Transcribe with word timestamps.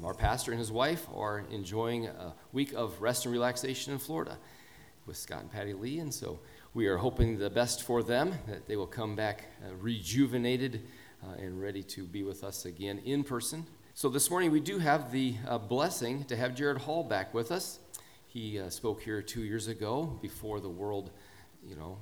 Um, 0.00 0.06
our 0.06 0.14
pastor 0.14 0.50
and 0.52 0.58
his 0.58 0.72
wife 0.72 1.06
are 1.14 1.44
enjoying 1.50 2.06
a 2.06 2.34
week 2.52 2.72
of 2.72 3.00
rest 3.02 3.26
and 3.26 3.32
relaxation 3.32 3.92
in 3.92 3.98
Florida 3.98 4.38
with 5.04 5.16
Scott 5.16 5.42
and 5.42 5.50
Patty 5.50 5.74
Lee, 5.74 5.98
and 5.98 6.12
so 6.12 6.38
we 6.72 6.86
are 6.86 6.96
hoping 6.96 7.38
the 7.38 7.50
best 7.50 7.82
for 7.82 8.02
them, 8.02 8.32
that 8.46 8.66
they 8.66 8.76
will 8.76 8.86
come 8.86 9.14
back 9.14 9.48
uh, 9.62 9.74
rejuvenated 9.74 10.86
uh, 11.22 11.34
and 11.38 11.60
ready 11.60 11.82
to 11.82 12.04
be 12.04 12.22
with 12.22 12.44
us 12.44 12.64
again 12.64 13.00
in 13.04 13.22
person. 13.22 13.66
So 13.92 14.08
this 14.08 14.30
morning 14.30 14.50
we 14.50 14.60
do 14.60 14.78
have 14.78 15.12
the 15.12 15.34
uh, 15.46 15.58
blessing 15.58 16.24
to 16.24 16.36
have 16.36 16.54
Gerad 16.54 16.78
Hall 16.78 17.02
back 17.02 17.34
with 17.34 17.52
us. 17.52 17.78
He 18.26 18.58
uh, 18.58 18.70
spoke 18.70 19.02
here 19.02 19.20
two 19.20 19.42
years 19.42 19.68
ago 19.68 20.18
before 20.22 20.60
the 20.60 20.68
world, 20.68 21.10
you 21.62 21.76
know, 21.76 21.98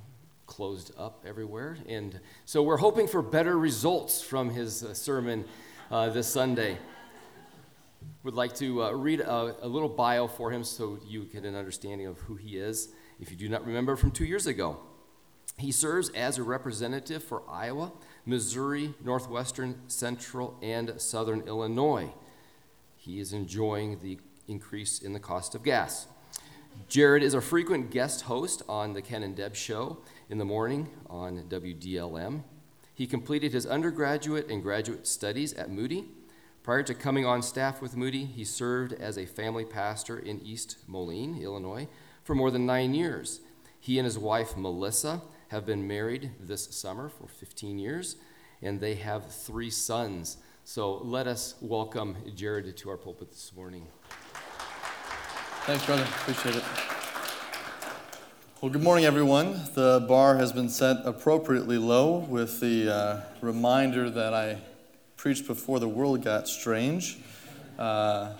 closed 0.46 0.92
up 0.98 1.24
everywhere. 1.26 1.78
And 1.88 2.20
so 2.44 2.62
we're 2.62 2.76
hoping 2.76 3.08
for 3.08 3.22
better 3.22 3.58
results 3.58 4.22
from 4.22 4.50
his 4.50 4.84
uh, 4.84 4.94
sermon 4.94 5.46
uh, 5.90 6.10
this 6.10 6.28
Sunday. 6.28 6.78
Would 8.28 8.34
like 8.34 8.56
to 8.56 8.82
uh, 8.82 8.90
read 8.90 9.20
a, 9.20 9.56
a, 9.62 9.66
little 9.66 9.88
bio 9.88 10.26
for 10.26 10.50
him 10.50 10.62
so 10.62 10.98
you 11.06 11.24
get 11.24 11.44
an 11.44 11.54
understanding 11.54 12.06
of 12.06 12.18
who 12.18 12.34
he 12.34 12.58
is, 12.58 12.90
if 13.18 13.30
you 13.30 13.38
do 13.38 13.48
not 13.48 13.64
remember 13.64 13.96
from 13.96 14.10
two 14.10 14.26
years 14.26 14.46
ago. 14.46 14.80
He 15.56 15.72
serves 15.72 16.10
as 16.10 16.36
a 16.36 16.42
representative 16.42 17.24
for 17.24 17.42
Iowa, 17.48 17.90
Missouri, 18.26 18.92
Northwestern, 19.02 19.80
Central, 19.88 20.58
and 20.60 21.00
Southern 21.00 21.40
Illinois. 21.48 22.10
He 22.98 23.18
is 23.18 23.32
enjoying 23.32 24.00
the 24.00 24.18
increase 24.46 24.98
in 24.98 25.14
the 25.14 25.20
cost 25.20 25.54
of 25.54 25.62
gas. 25.62 26.06
Gerad 26.90 27.22
is 27.22 27.32
a 27.32 27.40
frequent 27.40 27.90
guest 27.90 28.20
host 28.20 28.60
on 28.68 28.92
the 28.92 29.00
Ken 29.00 29.22
and 29.22 29.34
Deb 29.34 29.56
show 29.56 30.02
in 30.28 30.36
the 30.36 30.44
morning 30.44 30.90
on 31.08 31.44
WDLM. 31.48 32.42
He 32.92 33.06
completed 33.06 33.54
his 33.54 33.64
undergraduate 33.64 34.50
and 34.50 34.62
graduate 34.62 35.06
studies 35.06 35.54
at 35.54 35.70
Moody. 35.70 36.04
Prior 36.62 36.82
to 36.82 36.94
coming 36.94 37.24
on 37.24 37.42
staff 37.42 37.80
with 37.80 37.96
Moody, 37.96 38.24
he 38.24 38.44
served 38.44 38.92
as 38.92 39.16
a 39.16 39.24
family 39.24 39.64
pastor 39.64 40.18
in 40.18 40.40
East 40.42 40.76
Moline, 40.86 41.40
Illinois, 41.42 41.88
for 42.24 42.34
more 42.34 42.50
than 42.50 42.66
nine 42.66 42.92
years. 42.94 43.40
He 43.80 43.98
and 43.98 44.04
his 44.04 44.18
wife, 44.18 44.56
Melissa, 44.56 45.22
have 45.48 45.64
been 45.64 45.86
married 45.88 46.32
this 46.38 46.64
summer 46.74 47.08
for 47.08 47.26
15 47.26 47.78
years, 47.78 48.16
and 48.60 48.80
they 48.80 48.96
have 48.96 49.32
three 49.32 49.70
sons. 49.70 50.36
So 50.64 50.98
let 50.98 51.26
us 51.26 51.54
welcome 51.62 52.16
Gerad 52.36 52.76
to 52.76 52.90
our 52.90 52.98
pulpit 52.98 53.30
this 53.30 53.52
morning. 53.56 53.86
Thanks, 55.62 55.86
brother. 55.86 56.02
Appreciate 56.02 56.56
it. 56.56 56.64
Well, 58.60 58.72
good 58.72 58.82
morning, 58.82 59.04
everyone. 59.04 59.60
The 59.74 60.04
bar 60.08 60.36
has 60.36 60.52
been 60.52 60.68
set 60.68 60.98
appropriately 61.04 61.78
low 61.78 62.18
with 62.18 62.60
the 62.60 62.92
uh, 62.92 63.20
reminder 63.40 64.10
that 64.10 64.34
I 64.34 64.58
preached 65.28 65.46
before 65.46 65.78
the 65.78 65.86
world 65.86 66.24
got 66.24 66.48
strange. 66.48 67.18
Uh, 67.78 68.32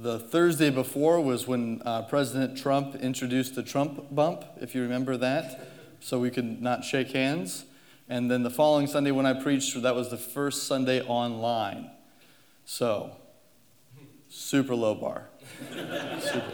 the 0.00 0.20
Thursday 0.20 0.70
before 0.70 1.20
was 1.20 1.48
when 1.48 1.82
uh, 1.84 2.02
President 2.02 2.56
Trump 2.56 2.94
introduced 2.94 3.56
the 3.56 3.64
Trump 3.64 4.14
bump, 4.14 4.44
if 4.60 4.72
you 4.72 4.82
remember 4.82 5.16
that, 5.16 5.68
so 5.98 6.20
we 6.20 6.30
could 6.30 6.62
not 6.62 6.84
shake 6.84 7.10
hands. 7.10 7.64
And 8.08 8.30
then 8.30 8.44
the 8.44 8.50
following 8.50 8.86
Sunday 8.86 9.10
when 9.10 9.26
I 9.26 9.32
preached, 9.32 9.82
that 9.82 9.96
was 9.96 10.08
the 10.08 10.16
first 10.16 10.68
Sunday 10.68 11.00
online. 11.00 11.90
So, 12.64 13.16
super 14.28 14.76
low 14.76 14.94
bar. 14.94 15.26
super. 16.20 16.52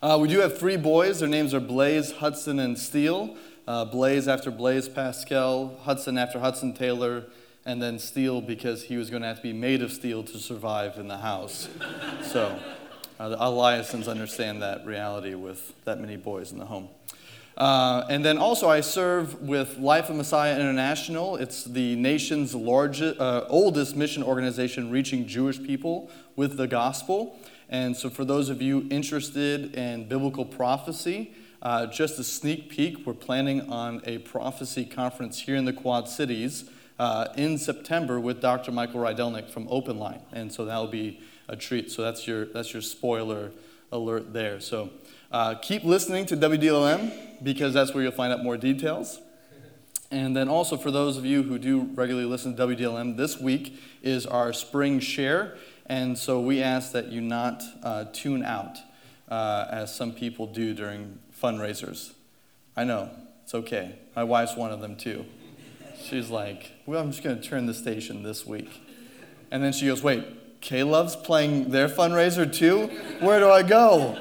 Uh, 0.00 0.16
we 0.22 0.28
do 0.28 0.38
have 0.38 0.56
three 0.56 0.76
boys. 0.76 1.18
Their 1.18 1.28
names 1.28 1.52
are 1.52 1.58
Blaze, 1.58 2.12
Hudson, 2.12 2.60
and 2.60 2.78
Steele. 2.78 3.36
Uh, 3.66 3.84
Blaze 3.84 4.28
after 4.28 4.52
Blaise 4.52 4.88
Pascal, 4.88 5.76
Hudson 5.82 6.16
after 6.16 6.38
Hudson 6.38 6.72
Taylor, 6.72 7.24
and 7.68 7.82
then 7.82 7.98
steel 7.98 8.40
because 8.40 8.84
he 8.84 8.96
was 8.96 9.10
going 9.10 9.20
to 9.20 9.28
have 9.28 9.36
to 9.36 9.42
be 9.42 9.52
made 9.52 9.82
of 9.82 9.92
steel 9.92 10.22
to 10.24 10.38
survive 10.38 10.96
in 10.96 11.06
the 11.06 11.18
house. 11.18 11.68
so 12.22 12.58
uh, 13.20 13.28
the 13.28 13.36
Eliasons 13.36 14.08
understand 14.08 14.62
that 14.62 14.86
reality 14.86 15.34
with 15.34 15.74
that 15.84 16.00
many 16.00 16.16
boys 16.16 16.50
in 16.50 16.58
the 16.58 16.64
home. 16.64 16.88
Uh, 17.58 18.06
and 18.08 18.24
then 18.24 18.38
also, 18.38 18.70
I 18.70 18.80
serve 18.80 19.42
with 19.42 19.76
Life 19.76 20.08
of 20.08 20.16
Messiah 20.16 20.58
International. 20.58 21.36
It's 21.36 21.64
the 21.64 21.94
nation's 21.96 22.54
largest, 22.54 23.20
uh, 23.20 23.44
oldest 23.50 23.96
mission 23.96 24.22
organization 24.22 24.90
reaching 24.90 25.26
Jewish 25.26 25.62
people 25.62 26.10
with 26.36 26.56
the 26.56 26.68
gospel. 26.68 27.38
And 27.68 27.94
so, 27.94 28.08
for 28.08 28.24
those 28.24 28.48
of 28.48 28.62
you 28.62 28.86
interested 28.90 29.74
in 29.74 30.08
biblical 30.08 30.46
prophecy, 30.46 31.34
uh, 31.60 31.86
just 31.86 32.18
a 32.18 32.24
sneak 32.24 32.70
peek, 32.70 33.04
we're 33.04 33.12
planning 33.12 33.68
on 33.70 34.00
a 34.06 34.18
prophecy 34.18 34.86
conference 34.86 35.40
here 35.40 35.56
in 35.56 35.66
the 35.66 35.72
Quad 35.74 36.08
Cities 36.08 36.70
uh, 36.98 37.28
in 37.36 37.58
September 37.58 38.18
with 38.18 38.40
Dr. 38.40 38.72
Michael 38.72 39.00
Rydelnik 39.00 39.50
from 39.50 39.66
Open 39.70 39.98
Line. 39.98 40.20
And 40.32 40.52
so 40.52 40.64
that'll 40.64 40.88
be 40.88 41.20
a 41.48 41.56
treat. 41.56 41.90
So 41.90 42.02
that's 42.02 42.26
your, 42.26 42.46
that's 42.46 42.72
your 42.72 42.82
spoiler 42.82 43.52
alert 43.92 44.32
there. 44.32 44.60
So 44.60 44.90
uh, 45.30 45.54
keep 45.54 45.84
listening 45.84 46.26
to 46.26 46.36
WDLM 46.36 47.42
because 47.42 47.74
that's 47.74 47.94
where 47.94 48.02
you'll 48.02 48.12
find 48.12 48.32
out 48.32 48.42
more 48.42 48.56
details. 48.56 49.20
And 50.10 50.34
then 50.34 50.48
also 50.48 50.76
for 50.76 50.90
those 50.90 51.16
of 51.16 51.26
you 51.26 51.42
who 51.42 51.58
do 51.58 51.82
regularly 51.94 52.26
listen 52.26 52.56
to 52.56 52.66
WDLM, 52.66 53.16
this 53.16 53.38
week 53.38 53.78
is 54.02 54.26
our 54.26 54.52
spring 54.52 55.00
share. 55.00 55.56
And 55.86 56.16
so 56.16 56.40
we 56.40 56.62
ask 56.62 56.92
that 56.92 57.08
you 57.08 57.20
not 57.20 57.62
uh, 57.82 58.06
tune 58.12 58.42
out 58.42 58.78
uh, 59.28 59.66
as 59.70 59.94
some 59.94 60.12
people 60.12 60.46
do 60.46 60.72
during 60.74 61.18
fundraisers. 61.40 62.12
I 62.76 62.84
know, 62.84 63.10
it's 63.44 63.54
okay. 63.54 63.96
My 64.16 64.24
wife's 64.24 64.56
one 64.56 64.72
of 64.72 64.80
them 64.80 64.96
too. 64.96 65.26
She's 66.02 66.30
like, 66.30 66.72
well, 66.86 67.02
I'm 67.02 67.10
just 67.10 67.22
going 67.22 67.40
to 67.40 67.46
turn 67.46 67.66
the 67.66 67.74
station 67.74 68.22
this 68.22 68.46
week. 68.46 68.82
And 69.50 69.62
then 69.62 69.72
she 69.72 69.86
goes, 69.86 70.02
wait, 70.02 70.60
K-Love's 70.60 71.16
playing 71.16 71.70
their 71.70 71.88
fundraiser 71.88 72.50
too? 72.52 72.86
Where 73.20 73.40
do 73.40 73.50
I 73.50 73.62
go? 73.62 74.18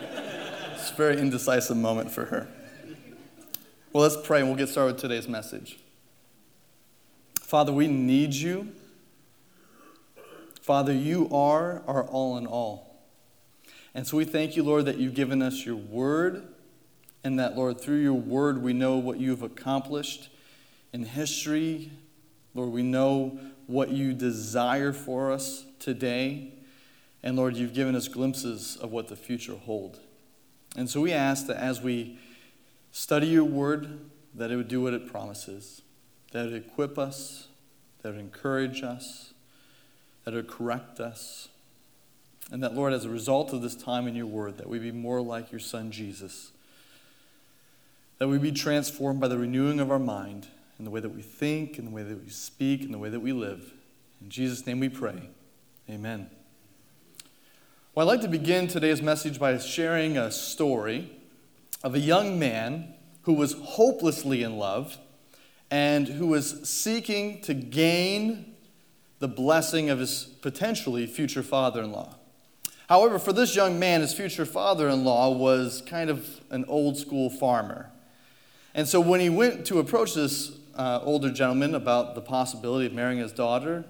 It's 0.73 0.91
a 0.91 0.95
very 0.95 1.19
indecisive 1.19 1.77
moment 1.77 2.11
for 2.11 2.25
her. 2.25 2.47
Well, 3.93 4.03
let's 4.03 4.17
pray 4.25 4.39
and 4.39 4.49
we'll 4.49 4.57
get 4.57 4.69
started 4.69 4.93
with 4.93 5.01
today's 5.01 5.27
message. 5.27 5.79
Father, 7.39 7.71
we 7.71 7.88
need 7.88 8.33
you. 8.33 8.73
Father, 10.61 10.94
you 10.94 11.29
are 11.31 11.81
our 11.88 12.03
all 12.03 12.38
in 12.38 12.45
all. 12.45 13.01
And 13.95 14.05
so 14.05 14.17
we 14.17 14.25
thank 14.25 14.55
you, 14.55 14.63
Lord, 14.63 14.85
that 14.85 14.97
you've 14.97 15.15
given 15.15 15.41
us 15.41 15.65
your 15.65 15.77
word, 15.77 16.44
and 17.23 17.39
that, 17.39 17.55
Lord, 17.55 17.79
through 17.79 18.01
your 18.01 18.13
word, 18.13 18.61
we 18.61 18.73
know 18.73 18.97
what 18.97 19.19
you've 19.19 19.41
accomplished 19.41 20.29
in 20.97 21.06
history. 21.06 21.91
Lord, 22.56 22.72
we 22.72 22.81
know 22.81 23.40
what 23.68 23.91
you 23.91 24.13
desire 24.13 24.91
for 24.91 25.31
us 25.31 25.63
today. 25.80 26.53
And 27.22 27.35
Lord, 27.35 27.56
you've 27.56 27.75
given 27.75 27.96
us 27.96 28.08
glimpses 28.08 28.78
of 28.78 28.91
what 28.91 29.07
the 29.07 29.16
future 29.16 29.56
holds. 29.56 30.00
And 30.75 30.90
so 30.90 31.00
we 31.02 31.13
ask 31.13 31.46
that 31.47 31.57
as 31.57 31.81
we 31.81 32.18
study 32.91 33.28
your 33.28 33.44
word, 33.44 34.00
that 34.34 34.50
it 34.50 34.56
would 34.56 34.68
do 34.68 34.81
what 34.81 34.94
it 34.96 35.07
promises, 35.07 35.84
that 36.31 36.47
it 36.47 36.52
would 36.52 36.66
equip 36.66 36.97
us, 36.97 37.47
that 38.02 38.09
it 38.09 38.12
would 38.13 38.22
encourage 38.22 38.81
us, 38.81 39.34
that 40.24 40.34
it 40.34 40.38
would 40.38 40.47
correct 40.47 41.00
us. 41.00 41.50
And 42.52 42.63
that, 42.63 42.74
Lord, 42.74 42.94
as 42.94 43.06
a 43.06 43.09
result 43.09 43.53
of 43.53 43.62
this 43.62 43.75
time 43.75 44.07
in 44.07 44.16
your 44.16 44.25
word, 44.25 44.57
that 44.57 44.68
we 44.68 44.80
be 44.80 44.91
more 44.91 45.22
like 45.22 45.52
your 45.52 45.59
son 45.59 45.91
Jesus. 45.91 46.52
That 48.18 48.30
we 48.30 48.40
be 48.40 48.52
transformed 48.52 49.19
by 49.19 49.28
the 49.28 49.38
renewing 49.38 49.80
of 49.80 49.91
our 49.91 50.00
mind 50.00 50.47
in 50.79 50.85
the 50.85 50.91
way 50.91 50.99
that 50.99 51.09
we 51.09 51.21
think, 51.21 51.79
in 51.79 51.85
the 51.85 51.91
way 51.91 52.03
that 52.03 52.23
we 52.23 52.29
speak, 52.29 52.83
in 52.83 52.91
the 52.91 52.97
way 52.97 53.09
that 53.09 53.19
we 53.19 53.33
live. 53.33 53.73
In 54.21 54.29
Jesus' 54.29 54.65
name 54.65 54.79
we 54.79 54.89
pray. 54.89 55.29
Amen. 55.89 56.29
Well, 57.95 58.07
I'd 58.07 58.13
like 58.13 58.21
to 58.21 58.27
begin 58.27 58.67
today's 58.67 59.01
message 59.01 59.39
by 59.39 59.57
sharing 59.57 60.17
a 60.17 60.29
story 60.31 61.11
of 61.83 61.95
a 61.95 61.99
young 61.99 62.38
man 62.38 62.93
who 63.23 63.33
was 63.33 63.53
hopelessly 63.53 64.43
in 64.43 64.57
love 64.57 64.97
and 65.71 66.07
who 66.07 66.27
was 66.27 66.69
seeking 66.69 67.41
to 67.41 67.53
gain 67.53 68.53
the 69.19 69.27
blessing 69.27 69.89
of 69.89 69.99
his 69.99 70.25
potentially 70.41 71.07
future 71.07 71.41
father 71.41 71.81
in 71.81 71.91
law. 71.91 72.15
However, 72.88 73.19
for 73.19 73.33
this 73.33 73.56
young 73.56 73.80
man, 73.80 74.01
his 74.01 74.13
future 74.13 74.45
father 74.45 74.88
in 74.88 75.03
law 75.03 75.31
was 75.31 75.81
kind 75.85 76.09
of 76.09 76.41
an 76.51 76.65
old 76.68 76.97
school 76.97 77.30
farmer. 77.30 77.91
And 78.73 78.88
so 78.88 79.01
when 79.01 79.19
he 79.19 79.30
went 79.30 79.65
to 79.65 79.80
approach 79.80 80.13
this 80.13 80.51
uh, 80.77 81.01
older 81.03 81.31
gentleman 81.31 81.75
about 81.75 82.15
the 82.15 82.21
possibility 82.21 82.85
of 82.85 82.94
marrying 82.94 83.19
his 83.19 83.31
daughter, 83.31 83.85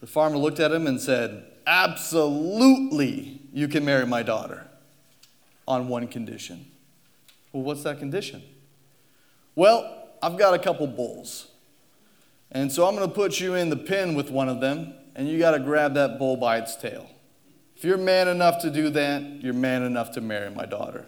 the 0.00 0.06
farmer 0.06 0.36
looked 0.36 0.60
at 0.60 0.72
him 0.72 0.86
and 0.86 1.00
said, 1.00 1.44
Absolutely, 1.66 3.40
you 3.52 3.68
can 3.68 3.84
marry 3.84 4.06
my 4.06 4.22
daughter 4.22 4.66
on 5.66 5.88
one 5.88 6.08
condition. 6.08 6.66
Well, 7.52 7.62
what's 7.62 7.82
that 7.84 7.98
condition? 7.98 8.42
Well, 9.54 10.08
I've 10.22 10.38
got 10.38 10.54
a 10.54 10.58
couple 10.58 10.86
bulls. 10.86 11.48
And 12.50 12.70
so 12.70 12.86
I'm 12.86 12.94
going 12.94 13.08
to 13.08 13.14
put 13.14 13.40
you 13.40 13.54
in 13.54 13.70
the 13.70 13.76
pen 13.76 14.14
with 14.14 14.30
one 14.30 14.48
of 14.48 14.60
them, 14.60 14.94
and 15.14 15.28
you 15.28 15.38
got 15.38 15.52
to 15.52 15.58
grab 15.58 15.94
that 15.94 16.18
bull 16.18 16.36
by 16.36 16.58
its 16.58 16.76
tail. 16.76 17.08
If 17.76 17.84
you're 17.84 17.96
man 17.98 18.28
enough 18.28 18.60
to 18.62 18.70
do 18.70 18.90
that, 18.90 19.42
you're 19.42 19.54
man 19.54 19.82
enough 19.82 20.12
to 20.12 20.20
marry 20.20 20.50
my 20.50 20.66
daughter. 20.66 21.06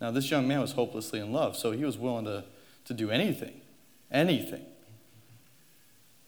Now, 0.00 0.10
this 0.10 0.30
young 0.30 0.48
man 0.48 0.60
was 0.60 0.72
hopelessly 0.72 1.20
in 1.20 1.32
love, 1.32 1.56
so 1.56 1.72
he 1.72 1.84
was 1.84 1.98
willing 1.98 2.24
to, 2.24 2.44
to 2.86 2.94
do 2.94 3.10
anything, 3.10 3.60
anything, 4.10 4.64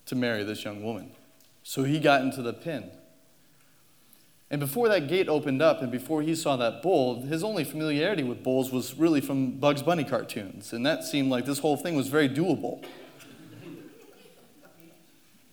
to 0.07 0.15
marry 0.15 0.45
this 0.45 0.65
young 0.65 0.83
woman. 0.83 1.13
So 1.63 1.85
he 1.85 1.99
got 1.99 2.23
into 2.23 2.43
the 2.43 2.53
pen. 2.53 2.91
And 4.51 4.61
before 4.61 4.89
that 4.91 5.09
gate 5.09 5.29
opened 5.29 5.63
up 5.63 5.81
and 5.81 5.91
before 5.91 6.21
he 6.21 6.35
saw 6.35 6.57
that 6.57 6.83
bull, 6.83 7.23
his 7.23 7.43
only 7.43 7.65
familiarity 7.65 8.23
with 8.23 8.43
bulls 8.43 8.71
was 8.71 8.95
really 8.95 9.23
from 9.23 9.53
Bugs 9.53 9.83
Bunny 9.83 10.05
cartoons. 10.05 10.75
And 10.75 10.85
that 10.85 11.05
seemed 11.05 11.31
like 11.31 11.47
this 11.47 11.61
whole 11.61 11.79
thing 11.79 11.97
was 11.97 12.09
very 12.09 12.29
doable. 12.29 12.85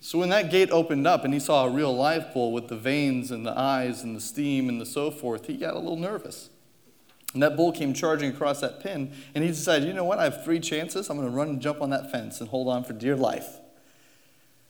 So 0.01 0.19
when 0.19 0.29
that 0.29 0.49
gate 0.49 0.69
opened 0.71 1.07
up 1.07 1.23
and 1.23 1.33
he 1.33 1.39
saw 1.39 1.65
a 1.65 1.69
real 1.69 1.95
live 1.95 2.33
bull 2.33 2.51
with 2.51 2.67
the 2.67 2.75
veins 2.75 3.31
and 3.31 3.45
the 3.45 3.57
eyes 3.57 4.03
and 4.03 4.15
the 4.15 4.21
steam 4.21 4.67
and 4.67 4.81
the 4.81 4.85
so 4.85 5.11
forth, 5.11 5.47
he 5.47 5.55
got 5.55 5.75
a 5.75 5.79
little 5.79 5.97
nervous. 5.97 6.49
And 7.33 7.43
that 7.43 7.55
bull 7.55 7.71
came 7.71 7.93
charging 7.93 8.31
across 8.31 8.59
that 8.61 8.81
pin, 8.81 9.11
and 9.35 9.43
he 9.43 9.49
decided, 9.51 9.87
you 9.87 9.93
know 9.93 10.03
what, 10.03 10.17
I 10.17 10.23
have 10.23 10.43
three 10.43 10.59
chances. 10.59 11.09
I'm 11.09 11.17
going 11.17 11.29
to 11.29 11.35
run 11.35 11.49
and 11.49 11.61
jump 11.61 11.81
on 11.81 11.91
that 11.91 12.11
fence 12.11 12.39
and 12.39 12.49
hold 12.49 12.67
on 12.67 12.83
for 12.83 12.93
dear 12.93 13.15
life. 13.15 13.59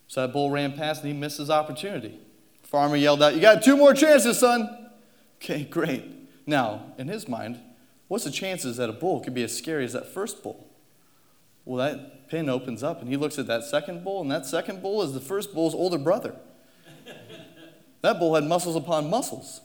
So 0.07 0.21
that 0.21 0.33
bull 0.33 0.49
ran 0.49 0.73
past 0.73 1.03
and 1.03 1.13
he 1.13 1.17
missed 1.17 1.37
his 1.37 1.49
opportunity. 1.49 2.19
Farmer 2.63 2.95
yelled 2.95 3.23
out, 3.23 3.35
You 3.35 3.41
got 3.41 3.63
two 3.63 3.77
more 3.77 3.93
chances, 3.93 4.39
son. 4.39 4.89
Okay, 5.37 5.63
great. 5.63 6.03
Now, 6.45 6.93
in 6.97 7.07
his 7.07 7.27
mind, 7.27 7.59
what's 8.07 8.23
the 8.23 8.31
chances 8.31 8.77
that 8.77 8.89
a 8.89 8.93
bull 8.93 9.21
could 9.21 9.35
be 9.35 9.43
as 9.43 9.55
scary 9.55 9.85
as 9.85 9.93
that 9.93 10.11
first 10.11 10.43
bull? 10.43 10.67
Well, 11.63 11.77
that 11.77 12.27
pin 12.27 12.49
opens 12.49 12.81
up 12.81 13.01
and 13.01 13.09
he 13.09 13.15
looks 13.15 13.37
at 13.37 13.45
that 13.47 13.63
second 13.63 14.03
bull, 14.03 14.21
and 14.21 14.31
that 14.31 14.45
second 14.45 14.81
bull 14.81 15.01
is 15.03 15.13
the 15.13 15.21
first 15.21 15.53
bull's 15.53 15.75
older 15.75 15.99
brother. 15.99 16.35
that 18.01 18.19
bull 18.19 18.33
had 18.33 18.45
muscles 18.45 18.75
upon 18.75 19.09
muscles. 19.09 19.61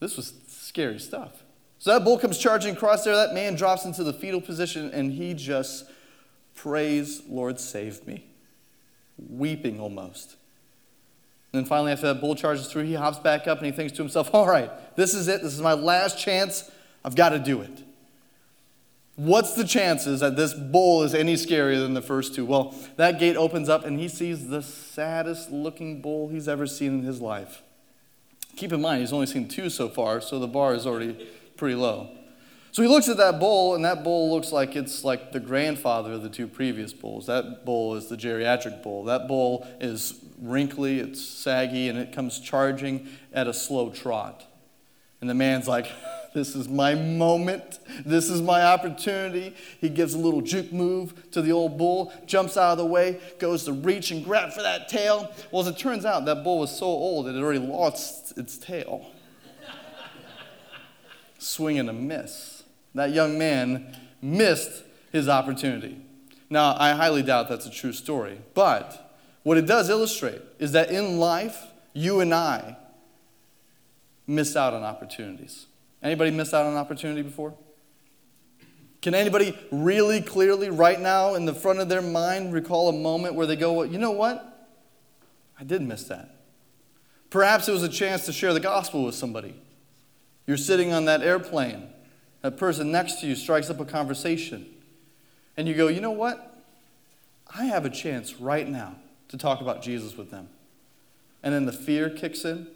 This 0.00 0.16
was 0.16 0.34
scary 0.48 0.98
stuff. 0.98 1.43
So 1.84 1.92
that 1.92 2.02
bull 2.02 2.18
comes 2.18 2.38
charging 2.38 2.74
across 2.74 3.04
there. 3.04 3.14
That 3.14 3.34
man 3.34 3.56
drops 3.56 3.84
into 3.84 4.02
the 4.02 4.14
fetal 4.14 4.40
position 4.40 4.90
and 4.94 5.12
he 5.12 5.34
just 5.34 5.84
prays, 6.54 7.20
Lord, 7.28 7.60
save 7.60 8.06
me, 8.06 8.24
weeping 9.18 9.78
almost. 9.78 10.36
And 11.52 11.60
then 11.60 11.64
finally, 11.66 11.92
after 11.92 12.06
that 12.06 12.22
bull 12.22 12.36
charges 12.36 12.68
through, 12.68 12.84
he 12.84 12.94
hops 12.94 13.18
back 13.18 13.46
up 13.46 13.58
and 13.58 13.66
he 13.66 13.70
thinks 13.70 13.92
to 13.92 14.02
himself, 14.02 14.34
All 14.34 14.46
right, 14.46 14.70
this 14.96 15.12
is 15.12 15.28
it. 15.28 15.42
This 15.42 15.52
is 15.52 15.60
my 15.60 15.74
last 15.74 16.18
chance. 16.18 16.70
I've 17.04 17.16
got 17.16 17.28
to 17.28 17.38
do 17.38 17.60
it. 17.60 17.82
What's 19.16 19.52
the 19.52 19.64
chances 19.64 20.20
that 20.20 20.36
this 20.36 20.54
bull 20.54 21.02
is 21.02 21.14
any 21.14 21.34
scarier 21.34 21.78
than 21.78 21.92
the 21.92 22.00
first 22.00 22.34
two? 22.34 22.46
Well, 22.46 22.74
that 22.96 23.18
gate 23.18 23.36
opens 23.36 23.68
up 23.68 23.84
and 23.84 24.00
he 24.00 24.08
sees 24.08 24.48
the 24.48 24.62
saddest 24.62 25.50
looking 25.50 26.00
bull 26.00 26.30
he's 26.30 26.48
ever 26.48 26.66
seen 26.66 27.00
in 27.00 27.02
his 27.02 27.20
life. 27.20 27.60
Keep 28.56 28.72
in 28.72 28.80
mind, 28.80 29.02
he's 29.02 29.12
only 29.12 29.26
seen 29.26 29.48
two 29.48 29.68
so 29.68 29.90
far, 29.90 30.22
so 30.22 30.38
the 30.38 30.48
bar 30.48 30.74
is 30.74 30.86
already 30.86 31.28
pretty 31.56 31.74
low. 31.74 32.10
So 32.72 32.82
he 32.82 32.88
looks 32.88 33.08
at 33.08 33.16
that 33.18 33.38
bull, 33.38 33.74
and 33.74 33.84
that 33.84 34.02
bull 34.02 34.32
looks 34.32 34.50
like 34.50 34.74
it's 34.74 35.04
like 35.04 35.30
the 35.30 35.38
grandfather 35.38 36.12
of 36.12 36.22
the 36.22 36.28
two 36.28 36.48
previous 36.48 36.92
bulls. 36.92 37.26
That 37.26 37.64
bull 37.64 37.94
is 37.94 38.08
the 38.08 38.16
geriatric 38.16 38.82
bull. 38.82 39.04
That 39.04 39.28
bull 39.28 39.66
is 39.80 40.20
wrinkly, 40.40 40.98
it's 40.98 41.24
saggy, 41.24 41.88
and 41.88 41.96
it 41.98 42.12
comes 42.12 42.40
charging 42.40 43.08
at 43.32 43.46
a 43.46 43.54
slow 43.54 43.90
trot. 43.90 44.44
And 45.20 45.30
the 45.30 45.34
man's 45.34 45.68
like, 45.68 45.86
This 46.34 46.56
is 46.56 46.68
my 46.68 46.96
moment. 46.96 47.78
This 48.04 48.28
is 48.28 48.42
my 48.42 48.64
opportunity. 48.64 49.54
He 49.80 49.88
gives 49.88 50.14
a 50.14 50.18
little 50.18 50.40
juke 50.40 50.72
move 50.72 51.30
to 51.30 51.40
the 51.40 51.52
old 51.52 51.78
bull, 51.78 52.12
jumps 52.26 52.56
out 52.56 52.72
of 52.72 52.78
the 52.78 52.84
way, 52.84 53.20
goes 53.38 53.64
to 53.64 53.72
reach 53.72 54.10
and 54.10 54.24
grab 54.24 54.52
for 54.52 54.60
that 54.62 54.88
tail. 54.88 55.32
Well, 55.52 55.62
as 55.62 55.68
it 55.68 55.78
turns 55.78 56.04
out, 56.04 56.24
that 56.24 56.42
bull 56.42 56.58
was 56.58 56.76
so 56.76 56.86
old 56.86 57.26
that 57.26 57.36
it 57.36 57.40
already 57.40 57.60
lost 57.60 58.36
its 58.36 58.58
tail. 58.58 59.06
Swing 61.44 61.78
and 61.78 61.90
a 61.90 61.92
miss. 61.92 62.62
That 62.94 63.10
young 63.10 63.38
man 63.38 63.96
missed 64.22 64.82
his 65.12 65.28
opportunity. 65.28 66.00
Now, 66.48 66.76
I 66.78 66.92
highly 66.92 67.22
doubt 67.22 67.48
that's 67.48 67.66
a 67.66 67.70
true 67.70 67.92
story, 67.92 68.38
but 68.54 69.18
what 69.42 69.58
it 69.58 69.66
does 69.66 69.90
illustrate 69.90 70.40
is 70.58 70.72
that 70.72 70.90
in 70.90 71.18
life, 71.18 71.66
you 71.92 72.20
and 72.20 72.32
I 72.32 72.76
miss 74.26 74.56
out 74.56 74.72
on 74.72 74.82
opportunities. 74.82 75.66
Anybody 76.02 76.30
miss 76.30 76.54
out 76.54 76.64
on 76.64 76.72
an 76.72 76.78
opportunity 76.78 77.22
before? 77.22 77.54
Can 79.02 79.14
anybody 79.14 79.58
really 79.70 80.22
clearly, 80.22 80.70
right 80.70 80.98
now, 80.98 81.34
in 81.34 81.44
the 81.44 81.52
front 81.52 81.78
of 81.78 81.90
their 81.90 82.00
mind, 82.00 82.54
recall 82.54 82.88
a 82.88 82.92
moment 82.92 83.34
where 83.34 83.46
they 83.46 83.56
go, 83.56 83.74
well, 83.74 83.86
you 83.86 83.98
know 83.98 84.12
what? 84.12 84.68
I 85.60 85.64
did 85.64 85.82
miss 85.82 86.04
that. 86.04 86.36
Perhaps 87.28 87.68
it 87.68 87.72
was 87.72 87.82
a 87.82 87.88
chance 87.88 88.24
to 88.26 88.32
share 88.32 88.54
the 88.54 88.60
gospel 88.60 89.04
with 89.04 89.14
somebody. 89.14 89.60
You're 90.46 90.56
sitting 90.56 90.92
on 90.92 91.06
that 91.06 91.22
airplane, 91.22 91.88
that 92.42 92.56
person 92.56 92.92
next 92.92 93.20
to 93.20 93.26
you 93.26 93.34
strikes 93.34 93.70
up 93.70 93.80
a 93.80 93.84
conversation, 93.84 94.66
and 95.56 95.66
you 95.66 95.74
go, 95.74 95.88
you 95.88 96.00
know 96.00 96.10
what? 96.10 96.62
I 97.56 97.66
have 97.66 97.84
a 97.84 97.90
chance 97.90 98.40
right 98.40 98.68
now 98.68 98.96
to 99.28 99.38
talk 99.38 99.60
about 99.60 99.82
Jesus 99.82 100.16
with 100.16 100.30
them. 100.30 100.48
And 101.42 101.54
then 101.54 101.66
the 101.66 101.72
fear 101.72 102.10
kicks 102.10 102.44
in, 102.44 102.68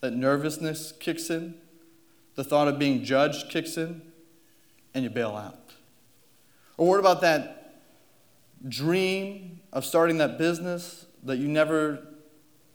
that 0.00 0.12
nervousness 0.12 0.92
kicks 0.92 1.30
in, 1.30 1.54
the 2.36 2.44
thought 2.44 2.68
of 2.68 2.78
being 2.78 3.04
judged 3.04 3.50
kicks 3.50 3.76
in, 3.76 4.02
and 4.94 5.04
you 5.04 5.10
bail 5.10 5.36
out. 5.36 5.74
Or 6.76 6.88
what 6.88 7.00
about 7.00 7.20
that 7.20 7.82
dream 8.66 9.60
of 9.72 9.84
starting 9.84 10.18
that 10.18 10.38
business 10.38 11.06
that 11.24 11.36
you 11.38 11.48
never 11.48 11.98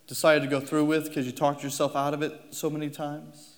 decided 0.07 0.41
to 0.43 0.49
go 0.49 0.59
through 0.59 0.85
with 0.85 1.07
because 1.07 1.25
you 1.25 1.31
talked 1.31 1.63
yourself 1.63 1.95
out 1.95 2.13
of 2.13 2.21
it 2.21 2.39
so 2.51 2.69
many 2.69 2.89
times? 2.89 3.52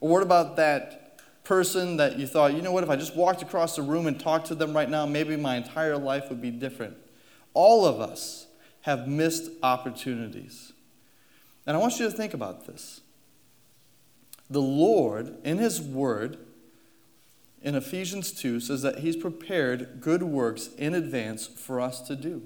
Or 0.00 0.08
what 0.10 0.22
about 0.22 0.56
that 0.56 1.20
person 1.44 1.96
that 1.96 2.18
you 2.18 2.26
thought, 2.26 2.54
you 2.54 2.62
know 2.62 2.72
what, 2.72 2.84
if 2.84 2.90
I 2.90 2.96
just 2.96 3.16
walked 3.16 3.42
across 3.42 3.74
the 3.74 3.82
room 3.82 4.06
and 4.06 4.20
talked 4.20 4.46
to 4.48 4.54
them 4.54 4.74
right 4.74 4.88
now, 4.88 5.06
maybe 5.06 5.36
my 5.36 5.56
entire 5.56 5.96
life 5.96 6.28
would 6.28 6.42
be 6.42 6.50
different? 6.50 6.96
All 7.54 7.86
of 7.86 8.00
us 8.00 8.46
have 8.82 9.08
missed 9.08 9.50
opportunities. 9.62 10.72
And 11.66 11.76
I 11.76 11.80
want 11.80 11.98
you 11.98 12.06
to 12.06 12.10
think 12.10 12.34
about 12.34 12.66
this. 12.66 13.00
The 14.50 14.62
Lord, 14.62 15.36
in 15.44 15.58
His 15.58 15.80
Word, 15.80 16.38
in 17.60 17.74
Ephesians 17.74 18.32
2, 18.32 18.60
says 18.60 18.82
that 18.82 19.00
He's 19.00 19.16
prepared 19.16 20.00
good 20.00 20.22
works 20.22 20.68
in 20.78 20.94
advance 20.94 21.46
for 21.46 21.80
us 21.80 22.00
to 22.02 22.16
do. 22.16 22.42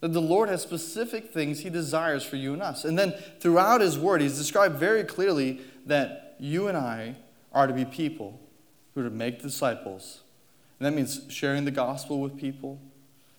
That 0.00 0.12
the 0.12 0.20
Lord 0.20 0.48
has 0.48 0.62
specific 0.62 1.32
things 1.32 1.60
He 1.60 1.70
desires 1.70 2.24
for 2.24 2.36
you 2.36 2.52
and 2.52 2.62
us. 2.62 2.84
And 2.84 2.98
then 2.98 3.12
throughout 3.38 3.80
His 3.80 3.98
Word, 3.98 4.20
He's 4.20 4.38
described 4.38 4.76
very 4.76 5.04
clearly 5.04 5.60
that 5.86 6.36
you 6.38 6.68
and 6.68 6.76
I 6.76 7.16
are 7.52 7.66
to 7.66 7.72
be 7.72 7.84
people 7.84 8.40
who 8.94 9.02
are 9.02 9.04
to 9.04 9.10
make 9.10 9.42
disciples. 9.42 10.20
And 10.78 10.86
that 10.86 10.92
means 10.92 11.22
sharing 11.28 11.64
the 11.64 11.70
gospel 11.70 12.20
with 12.20 12.38
people, 12.38 12.80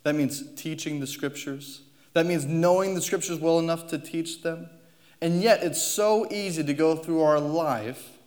that 0.04 0.16
means 0.16 0.44
teaching 0.56 1.00
the 1.00 1.08
scriptures. 1.08 1.82
That 2.14 2.26
means 2.26 2.46
knowing 2.46 2.94
the 2.94 3.02
scriptures 3.02 3.40
well 3.40 3.60
enough 3.60 3.88
to 3.88 3.98
teach 3.98 4.42
them. 4.42 4.70
And 5.22 5.42
yet, 5.42 5.64
it's 5.64 5.82
so 5.82 6.28
easy 6.32 6.64
to 6.64 6.74
go 6.74 6.96
through 6.96 7.22
our 7.22 7.40
life 7.40 8.18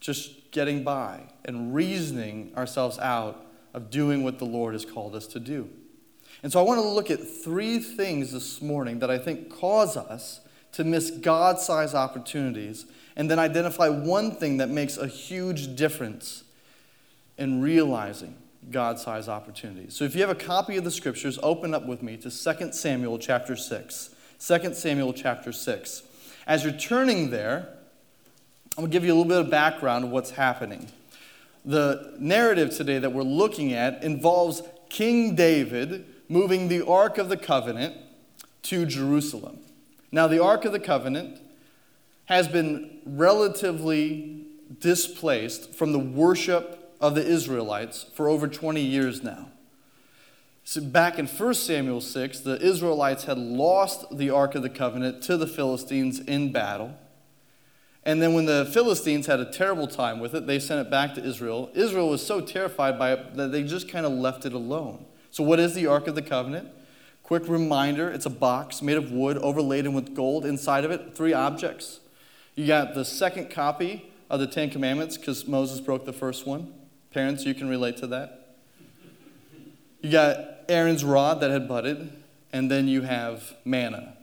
just 0.00 0.50
getting 0.50 0.82
by 0.82 1.20
and 1.44 1.74
reasoning 1.74 2.52
ourselves 2.56 2.98
out 2.98 3.46
of 3.72 3.88
doing 3.88 4.24
what 4.24 4.38
the 4.38 4.44
Lord 4.44 4.74
has 4.74 4.84
called 4.84 5.14
us 5.14 5.26
to 5.28 5.40
do. 5.40 5.70
And 6.42 6.50
so, 6.50 6.58
I 6.58 6.62
want 6.62 6.80
to 6.80 6.88
look 6.88 7.10
at 7.10 7.20
three 7.20 7.78
things 7.78 8.32
this 8.32 8.60
morning 8.60 8.98
that 8.98 9.10
I 9.10 9.18
think 9.18 9.48
cause 9.48 9.96
us 9.96 10.40
to 10.72 10.84
miss 10.84 11.10
God 11.10 11.58
sized 11.60 11.94
opportunities, 11.94 12.86
and 13.14 13.30
then 13.30 13.38
identify 13.38 13.88
one 13.88 14.32
thing 14.32 14.56
that 14.56 14.70
makes 14.70 14.96
a 14.96 15.06
huge 15.06 15.76
difference 15.76 16.44
in 17.36 17.60
realizing 17.60 18.34
God 18.70 18.98
sized 18.98 19.28
opportunities. 19.28 19.94
So 19.94 20.04
if 20.04 20.14
you 20.14 20.22
have 20.22 20.30
a 20.30 20.34
copy 20.34 20.76
of 20.76 20.84
the 20.84 20.90
scriptures, 20.90 21.38
open 21.42 21.74
up 21.74 21.86
with 21.86 22.02
me 22.02 22.16
to 22.18 22.30
2 22.30 22.72
Samuel 22.72 23.18
chapter 23.18 23.54
6. 23.54 24.14
2 24.38 24.74
Samuel 24.74 25.12
chapter 25.12 25.52
6. 25.52 26.02
As 26.46 26.64
you're 26.64 26.72
turning 26.72 27.30
there, 27.30 27.68
I'm 28.76 28.84
going 28.84 28.90
to 28.90 28.92
give 28.92 29.04
you 29.04 29.12
a 29.12 29.14
little 29.14 29.28
bit 29.28 29.40
of 29.40 29.50
background 29.50 30.04
of 30.04 30.10
what's 30.10 30.30
happening. 30.30 30.88
The 31.64 32.16
narrative 32.18 32.70
today 32.70 32.98
that 32.98 33.12
we're 33.12 33.22
looking 33.22 33.74
at 33.74 34.02
involves 34.02 34.62
King 34.88 35.34
David 35.34 36.06
moving 36.32 36.68
the 36.68 36.84
Ark 36.86 37.18
of 37.18 37.28
the 37.28 37.36
Covenant 37.36 37.94
to 38.62 38.86
Jerusalem. 38.86 39.58
Now, 40.10 40.26
the 40.26 40.42
Ark 40.42 40.64
of 40.64 40.72
the 40.72 40.80
Covenant 40.80 41.38
has 42.24 42.48
been 42.48 43.00
relatively 43.04 44.46
displaced 44.80 45.74
from 45.74 45.92
the 45.92 45.98
worship 45.98 46.96
of 47.02 47.14
the 47.14 47.26
Israelites 47.26 48.06
for 48.14 48.30
over 48.30 48.48
20 48.48 48.80
years 48.80 49.22
now. 49.22 49.48
So 50.64 50.80
back 50.80 51.18
in 51.18 51.26
1 51.26 51.54
Samuel 51.54 52.00
6, 52.00 52.40
the 52.40 52.58
Israelites 52.62 53.24
had 53.24 53.36
lost 53.36 54.16
the 54.16 54.30
Ark 54.30 54.54
of 54.54 54.62
the 54.62 54.70
Covenant 54.70 55.22
to 55.24 55.36
the 55.36 55.46
Philistines 55.46 56.18
in 56.20 56.50
battle. 56.50 56.96
And 58.04 58.22
then 58.22 58.32
when 58.32 58.46
the 58.46 58.70
Philistines 58.72 59.26
had 59.26 59.40
a 59.40 59.52
terrible 59.52 59.86
time 59.86 60.18
with 60.18 60.34
it, 60.34 60.46
they 60.46 60.58
sent 60.58 60.86
it 60.86 60.90
back 60.90 61.14
to 61.14 61.24
Israel. 61.24 61.70
Israel 61.74 62.08
was 62.08 62.24
so 62.24 62.40
terrified 62.40 62.98
by 62.98 63.12
it 63.12 63.36
that 63.36 63.52
they 63.52 63.62
just 63.64 63.86
kind 63.88 64.06
of 64.06 64.12
left 64.12 64.46
it 64.46 64.54
alone. 64.54 65.04
So, 65.32 65.42
what 65.42 65.58
is 65.58 65.72
the 65.72 65.86
Ark 65.86 66.08
of 66.08 66.14
the 66.14 66.22
Covenant? 66.22 66.68
Quick 67.22 67.48
reminder 67.48 68.10
it's 68.10 68.26
a 68.26 68.30
box 68.30 68.82
made 68.82 68.98
of 68.98 69.10
wood 69.10 69.38
overladen 69.38 69.94
with 69.94 70.14
gold. 70.14 70.44
Inside 70.44 70.84
of 70.84 70.90
it, 70.90 71.16
three 71.16 71.32
objects. 71.32 72.00
You 72.54 72.66
got 72.66 72.94
the 72.94 73.02
second 73.02 73.50
copy 73.50 74.12
of 74.28 74.40
the 74.40 74.46
Ten 74.46 74.68
Commandments 74.68 75.16
because 75.16 75.48
Moses 75.48 75.80
broke 75.80 76.04
the 76.04 76.12
first 76.12 76.46
one. 76.46 76.74
Parents, 77.14 77.46
you 77.46 77.54
can 77.54 77.70
relate 77.70 77.96
to 77.96 78.06
that. 78.08 78.56
You 80.02 80.10
got 80.10 80.36
Aaron's 80.68 81.02
rod 81.02 81.40
that 81.40 81.50
had 81.50 81.66
budded, 81.66 82.12
and 82.52 82.70
then 82.70 82.86
you 82.86 83.00
have 83.00 83.54
manna. 83.64 84.18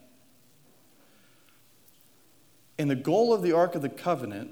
And 2.78 2.88
the 2.88 2.96
goal 2.96 3.34
of 3.34 3.42
the 3.42 3.52
Ark 3.52 3.74
of 3.74 3.82
the 3.82 3.90
Covenant, 3.90 4.52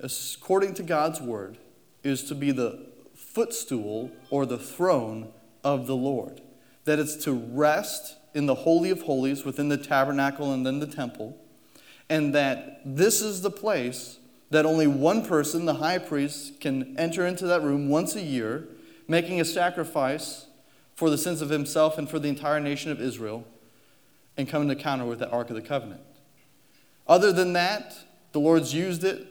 according 0.00 0.74
to 0.74 0.84
God's 0.84 1.20
word, 1.20 1.58
is 2.04 2.22
to 2.24 2.36
be 2.36 2.52
the 2.52 2.86
footstool 3.16 4.12
or 4.30 4.46
the 4.46 4.58
throne 4.58 5.32
of 5.66 5.88
the 5.88 5.96
Lord. 5.96 6.40
That 6.84 7.00
it's 7.00 7.16
to 7.24 7.32
rest 7.32 8.14
in 8.34 8.46
the 8.46 8.54
Holy 8.54 8.90
of 8.90 9.02
Holies 9.02 9.44
within 9.44 9.68
the 9.68 9.76
tabernacle 9.76 10.52
and 10.52 10.64
then 10.64 10.78
the 10.78 10.86
temple. 10.86 11.36
And 12.08 12.32
that 12.36 12.82
this 12.84 13.20
is 13.20 13.42
the 13.42 13.50
place 13.50 14.18
that 14.50 14.64
only 14.64 14.86
one 14.86 15.26
person, 15.26 15.64
the 15.64 15.74
high 15.74 15.98
priest, 15.98 16.60
can 16.60 16.96
enter 16.96 17.26
into 17.26 17.48
that 17.48 17.62
room 17.62 17.88
once 17.88 18.14
a 18.14 18.22
year, 18.22 18.68
making 19.08 19.40
a 19.40 19.44
sacrifice 19.44 20.46
for 20.94 21.10
the 21.10 21.18
sins 21.18 21.42
of 21.42 21.50
himself 21.50 21.98
and 21.98 22.08
for 22.08 22.20
the 22.20 22.28
entire 22.28 22.60
nation 22.60 22.92
of 22.92 23.00
Israel, 23.00 23.44
and 24.36 24.48
come 24.48 24.62
into 24.62 24.74
encounter 24.74 25.04
with 25.04 25.18
the 25.18 25.28
Ark 25.30 25.50
of 25.50 25.56
the 25.56 25.62
Covenant. 25.62 26.00
Other 27.08 27.32
than 27.32 27.54
that, 27.54 27.96
the 28.30 28.38
Lord's 28.38 28.72
used 28.72 29.02
it 29.02 29.26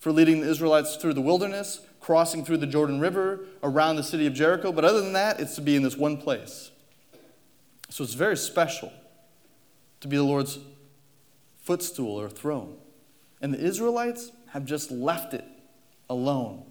for 0.00 0.10
leading 0.10 0.40
the 0.40 0.50
Israelites 0.50 0.96
through 0.96 1.14
the 1.14 1.20
wilderness, 1.20 1.86
crossing 2.02 2.44
through 2.44 2.58
the 2.58 2.66
Jordan 2.66 3.00
River, 3.00 3.40
around 3.62 3.96
the 3.96 4.02
city 4.02 4.26
of 4.26 4.34
Jericho. 4.34 4.72
But 4.72 4.84
other 4.84 5.00
than 5.00 5.12
that, 5.14 5.40
it's 5.40 5.54
to 5.54 5.60
be 5.60 5.76
in 5.76 5.82
this 5.82 5.96
one 5.96 6.18
place. 6.18 6.72
So 7.88 8.02
it's 8.02 8.14
very 8.14 8.36
special 8.36 8.92
to 10.00 10.08
be 10.08 10.16
the 10.16 10.24
Lord's 10.24 10.58
footstool 11.62 12.20
or 12.20 12.28
throne. 12.28 12.76
And 13.40 13.54
the 13.54 13.60
Israelites 13.60 14.32
have 14.50 14.64
just 14.64 14.90
left 14.90 15.32
it 15.32 15.44
alone 16.10 16.64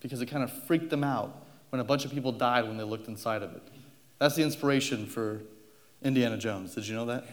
because 0.00 0.22
it 0.22 0.26
kind 0.26 0.44
of 0.44 0.52
freaked 0.66 0.90
them 0.90 1.02
out 1.02 1.44
when 1.70 1.80
a 1.80 1.84
bunch 1.84 2.04
of 2.04 2.12
people 2.12 2.30
died 2.30 2.64
when 2.64 2.76
they 2.76 2.84
looked 2.84 3.08
inside 3.08 3.42
of 3.42 3.54
it. 3.56 3.62
That's 4.20 4.36
the 4.36 4.42
inspiration 4.42 5.06
for 5.06 5.40
Indiana 6.02 6.38
Jones. 6.38 6.74
Did 6.74 6.86
you 6.86 6.94
know 6.94 7.06
that? 7.06 7.26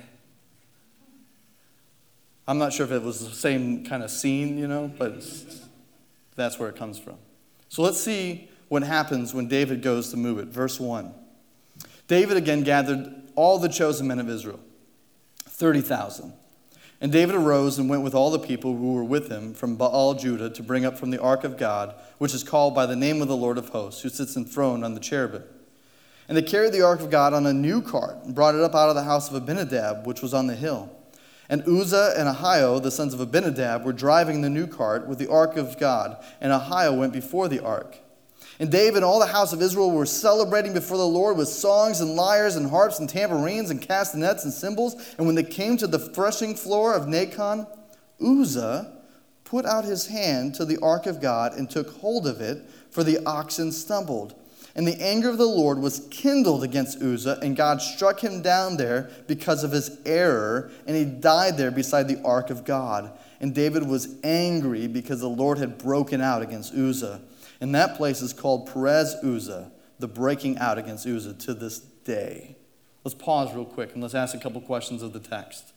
I'm 2.48 2.58
not 2.58 2.74
sure 2.74 2.86
if 2.86 2.92
it 2.92 3.04
was 3.04 3.28
the 3.28 3.36
same 3.36 3.86
kind 3.86 4.04
of 4.04 4.10
scene, 4.10 4.58
you 4.58 4.68
know, 4.68 4.92
but 4.98 5.24
that's 6.36 6.60
where 6.60 6.70
it 6.70 6.76
comes 6.76 6.98
from. 6.98 7.18
So 7.70 7.82
let's 7.82 8.00
see 8.00 8.50
what 8.68 8.84
happens 8.84 9.34
when 9.34 9.48
David 9.48 9.82
goes 9.82 10.12
to 10.12 10.18
move 10.18 10.40
it. 10.40 10.48
Verse 10.48 10.80
1. 10.80 11.14
David 12.08 12.38
again 12.38 12.64
gathered 12.64 13.14
all 13.36 13.58
the 13.58 13.70
chosen 13.70 14.08
men 14.08 14.20
of 14.20 14.30
Israel, 14.30 14.60
30,000. 15.46 16.34
And 17.02 17.12
David 17.12 17.36
arose 17.36 17.78
and 17.78 17.90
went 17.90 18.04
with 18.04 18.16
all 18.16 18.32
the 18.32 18.40
people 18.40 18.76
who 18.76 18.94
were 18.94 19.04
with 19.04 19.30
him 19.30 19.54
from 19.54 19.76
Baal 19.76 20.14
Judah 20.14 20.50
to 20.50 20.64
bring 20.64 20.86
up 20.86 20.98
from 20.98 21.12
the 21.12 21.22
ark 21.22 21.44
of 21.44 21.58
God, 21.58 21.94
which 22.18 22.34
is 22.34 22.44
called 22.44 22.74
by 22.74 22.86
the 22.86 22.96
name 22.96 23.22
of 23.22 23.28
the 23.28 23.36
Lord 23.36 23.58
of 23.58 23.70
hosts, 23.70 24.02
who 24.02 24.10
sits 24.10 24.38
enthroned 24.38 24.86
on 24.86 24.94
the 24.94 25.00
cherubim. 25.00 25.44
And 26.28 26.38
they 26.38 26.42
carried 26.42 26.74
the 26.74 26.82
ark 26.82 27.02
of 27.02 27.12
God 27.12 27.34
on 27.34 27.46
a 27.46 27.54
new 27.54 27.82
cart 27.82 28.24
and 28.24 28.34
brought 28.34 28.56
it 28.56 28.62
up 28.62 28.74
out 28.74 28.90
of 28.90 28.96
the 28.96 29.04
house 29.04 29.30
of 29.30 29.36
Abinadab, 29.36 30.08
which 30.08 30.22
was 30.22 30.34
on 30.34 30.48
the 30.48 30.56
hill. 30.56 30.90
And 31.50 31.62
Uzzah 31.68 32.16
and 32.18 32.28
Ahio, 32.28 32.82
the 32.82 32.92
sons 32.92 33.14
of 33.14 33.20
Abinadab, 33.20 33.86
were 33.86 33.94
driving 33.94 34.42
the 34.42 34.50
new 34.50 34.68
cart 34.68 35.08
with 35.08 35.20
the 35.20 35.30
ark 35.30 35.58
of 35.58 35.78
God, 35.78 36.24
and 36.42 36.52
Ahio 36.52 36.98
went 36.98 37.14
before 37.14 37.48
the 37.48 37.64
ark. 37.64 38.00
And 38.60 38.72
David 38.72 38.98
and 38.98 39.06
all 39.06 39.20
the 39.20 39.26
house 39.26 39.52
of 39.52 39.62
Israel 39.62 39.92
were 39.92 40.06
celebrating 40.06 40.74
before 40.74 40.98
the 40.98 41.06
Lord 41.06 41.38
with 41.38 41.50
songs 41.50 42.00
and 42.00 42.16
lyres 42.16 42.56
and 42.56 42.70
harps 42.70 43.00
and 43.00 43.10
tambourines 43.10 43.70
and 43.70 43.82
castanets 43.82 44.46
and 44.46 44.54
cymbals. 44.54 45.14
And 45.18 45.28
when 45.28 45.36
they 45.36 45.44
came 45.44 45.76
to 45.78 45.88
the 45.88 46.00
threshing 46.00 46.56
floor 46.56 46.94
of 46.94 47.04
Nacon, 47.04 47.68
Uzzah 48.22 48.94
put 49.44 49.66
out 49.66 49.84
his 49.84 50.08
hand 50.08 50.56
to 50.56 50.66
the 50.66 50.80
ark 50.82 51.06
of 51.06 51.22
God 51.22 51.54
and 51.54 51.70
took 51.70 51.90
hold 51.98 52.28
of 52.28 52.40
it, 52.40 52.66
for 52.90 53.04
the 53.04 53.20
oxen 53.26 53.74
stumbled. 53.74 54.36
And 54.76 54.86
the 54.86 55.02
anger 55.02 55.30
of 55.30 55.38
the 55.38 55.46
Lord 55.46 55.80
was 55.80 56.06
kindled 56.12 56.62
against 56.62 57.02
Uzzah, 57.02 57.40
and 57.42 57.56
God 57.56 57.82
struck 57.82 58.22
him 58.22 58.42
down 58.42 58.76
there 58.76 59.10
because 59.26 59.64
of 59.64 59.72
his 59.72 59.98
error, 60.06 60.70
and 60.86 60.98
he 60.98 61.06
died 61.06 61.56
there 61.56 61.72
beside 61.72 62.10
the 62.10 62.22
ark 62.24 62.50
of 62.50 62.66
God. 62.66 63.18
And 63.40 63.56
David 63.56 63.88
was 63.88 64.18
angry 64.24 64.88
because 64.88 65.22
the 65.22 65.30
Lord 65.30 65.60
had 65.60 65.78
broken 65.78 66.20
out 66.20 66.42
against 66.42 66.74
Uzzah. 66.74 67.22
And 67.62 67.74
that 67.74 67.96
place 67.96 68.22
is 68.22 68.34
called 68.34 68.70
Perez 68.72 69.16
Uzzah, 69.24 69.72
the 70.00 70.10
breaking 70.10 70.58
out 70.58 70.78
against 70.78 71.08
Uzzah 71.08 71.36
to 71.36 71.54
this 71.54 71.80
day. 71.80 72.58
Let's 73.06 73.16
pause 73.16 73.54
real 73.54 73.66
quick 73.66 73.94
and 73.94 74.02
let's 74.02 74.16
ask 74.16 74.36
a 74.36 74.40
couple 74.40 74.60
questions 74.60 75.02
of 75.02 75.14
the 75.14 75.20
text. 75.20 75.72